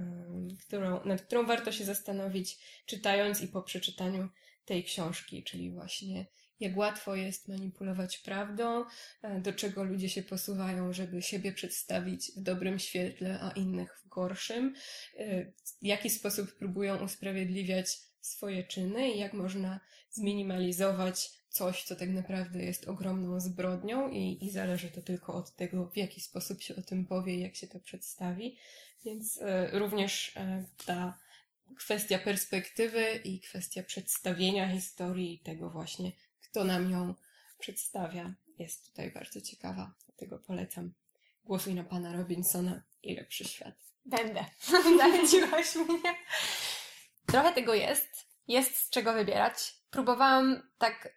którą, 0.67 1.05
nad 1.05 1.21
którą 1.21 1.45
warto 1.45 1.71
się 1.71 1.85
zastanowić, 1.85 2.57
czytając 2.85 3.41
i 3.41 3.47
po 3.47 3.61
przeczytaniu 3.61 4.29
tej 4.65 4.83
książki, 4.83 5.43
czyli 5.43 5.71
właśnie 5.71 6.25
jak 6.59 6.77
łatwo 6.77 7.15
jest 7.15 7.47
manipulować 7.47 8.17
prawdą, 8.17 8.85
e, 9.21 9.41
do 9.41 9.53
czego 9.53 9.83
ludzie 9.83 10.09
się 10.09 10.23
posuwają, 10.23 10.93
żeby 10.93 11.21
siebie 11.21 11.51
przedstawić 11.51 12.31
w 12.37 12.41
dobrym 12.41 12.79
świetle, 12.79 13.39
a 13.41 13.51
innych 13.51 14.01
w 14.03 14.07
gorszym, 14.07 14.73
e, 15.17 15.45
w 15.81 15.85
jaki 15.85 16.09
sposób 16.09 16.55
próbują 16.55 17.03
usprawiedliwiać 17.03 17.99
swoje 18.21 18.63
czyny 18.63 19.11
i 19.11 19.19
jak 19.19 19.33
można 19.33 19.79
zminimalizować 20.11 21.29
coś, 21.49 21.83
co 21.83 21.95
tak 21.95 22.09
naprawdę 22.09 22.63
jest 22.63 22.87
ogromną 22.87 23.39
zbrodnią 23.39 24.09
i, 24.09 24.45
i 24.45 24.51
zależy 24.51 24.91
to 24.91 25.01
tylko 25.01 25.33
od 25.33 25.55
tego, 25.55 25.89
w 25.89 25.97
jaki 25.97 26.21
sposób 26.21 26.61
się 26.61 26.75
o 26.75 26.81
tym 26.81 27.05
powie 27.05 27.39
jak 27.39 27.55
się 27.55 27.67
to 27.67 27.79
przedstawi. 27.79 28.57
Więc 29.05 29.41
e, 29.41 29.79
również 29.79 30.37
e, 30.37 30.65
ta 30.85 31.19
kwestia 31.77 32.19
perspektywy 32.19 33.05
i 33.23 33.39
kwestia 33.39 33.83
przedstawienia 33.83 34.69
historii 34.69 35.39
tego 35.39 35.69
właśnie, 35.69 36.11
kto 36.57 36.63
nam 36.63 36.91
ją 36.91 37.13
przedstawia, 37.59 38.33
jest 38.59 38.89
tutaj 38.89 39.11
bardzo 39.11 39.41
ciekawa. 39.41 39.93
Dlatego 40.07 40.39
polecam. 40.39 40.93
Głosuj 41.43 41.73
na 41.73 41.83
pana 41.83 42.13
Robinsona 42.13 42.81
i 43.03 43.15
lepszy 43.15 43.43
świat. 43.43 43.75
Będę. 44.05 44.45
Zachęciłaś 44.97 45.75
mnie. 45.75 46.15
Trochę 47.25 47.53
tego 47.53 47.73
jest. 47.73 48.09
Jest 48.47 48.77
z 48.77 48.89
czego 48.89 49.13
wybierać. 49.13 49.73
Próbowałam 49.89 50.69
tak 50.77 51.09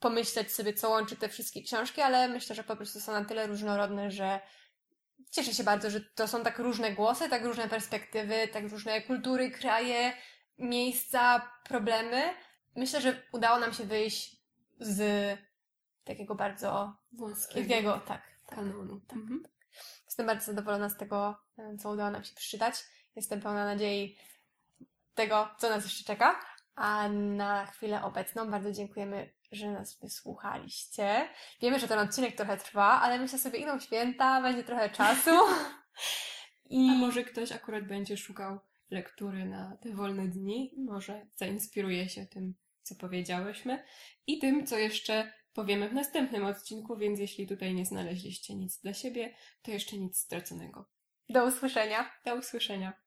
pomyśleć 0.00 0.52
sobie, 0.52 0.74
co 0.74 0.90
łączy 0.90 1.16
te 1.16 1.28
wszystkie 1.28 1.62
książki, 1.62 2.00
ale 2.00 2.28
myślę, 2.28 2.56
że 2.56 2.64
po 2.64 2.76
prostu 2.76 3.00
są 3.00 3.12
na 3.12 3.24
tyle 3.24 3.46
różnorodne, 3.46 4.10
że 4.10 4.40
cieszę 5.30 5.54
się 5.54 5.64
bardzo, 5.64 5.90
że 5.90 6.00
to 6.00 6.28
są 6.28 6.42
tak 6.42 6.58
różne 6.58 6.92
głosy, 6.92 7.28
tak 7.28 7.44
różne 7.44 7.68
perspektywy, 7.68 8.48
tak 8.48 8.68
różne 8.70 9.02
kultury, 9.02 9.50
kraje, 9.50 10.12
miejsca, 10.58 11.50
problemy. 11.64 12.22
Myślę, 12.76 13.00
że 13.00 13.22
udało 13.32 13.58
nam 13.58 13.72
się 13.72 13.84
wyjść 13.84 14.43
z 14.80 15.38
takiego 16.04 16.34
bardzo 16.34 16.96
Wąskiego 17.12 17.92
tak, 17.92 18.22
tak. 18.46 18.56
kanonu. 18.56 19.00
Mhm. 19.12 19.42
Jestem 20.04 20.26
bardzo 20.26 20.46
zadowolona 20.46 20.88
z 20.88 20.96
tego, 20.96 21.38
co 21.78 21.90
udało 21.90 22.10
nam 22.10 22.24
się 22.24 22.34
przeczytać. 22.34 22.74
Jestem 23.16 23.40
pełna 23.40 23.64
nadziei 23.64 24.18
tego, 25.14 25.48
co 25.58 25.68
nas 25.68 25.84
jeszcze 25.84 26.04
czeka. 26.04 26.40
A 26.74 27.08
na 27.08 27.66
chwilę 27.66 28.02
obecną 28.02 28.50
bardzo 28.50 28.72
dziękujemy, 28.72 29.30
że 29.52 29.72
nas 29.72 30.00
wysłuchaliście. 30.00 31.28
Wiemy, 31.60 31.78
że 31.78 31.88
ten 31.88 31.98
odcinek 31.98 32.36
trochę 32.36 32.56
trwa, 32.56 33.00
ale 33.00 33.18
myślę 33.18 33.38
sobie, 33.38 33.58
idą 33.58 33.80
święta, 33.80 34.42
będzie 34.42 34.64
trochę 34.64 34.90
czasu. 34.90 35.30
I 36.70 36.90
A 36.90 36.94
może 36.94 37.24
ktoś 37.24 37.52
akurat 37.52 37.86
będzie 37.86 38.16
szukał 38.16 38.58
lektury 38.90 39.44
na 39.44 39.76
te 39.76 39.90
wolne 39.90 40.28
dni. 40.28 40.74
Może 40.76 41.26
zainspiruje 41.36 42.08
się 42.08 42.26
tym, 42.26 42.54
co 42.84 42.94
powiedziałyśmy 42.94 43.84
i 44.26 44.38
tym, 44.38 44.66
co 44.66 44.78
jeszcze 44.78 45.32
powiemy 45.52 45.88
w 45.88 45.92
następnym 45.92 46.44
odcinku, 46.44 46.96
więc 46.96 47.20
jeśli 47.20 47.46
tutaj 47.46 47.74
nie 47.74 47.86
znaleźliście 47.86 48.54
nic 48.54 48.80
dla 48.80 48.94
siebie, 48.94 49.34
to 49.62 49.70
jeszcze 49.70 49.98
nic 49.98 50.18
straconego. 50.18 50.90
Do 51.28 51.44
usłyszenia. 51.44 52.10
Do 52.24 52.34
usłyszenia. 52.34 53.03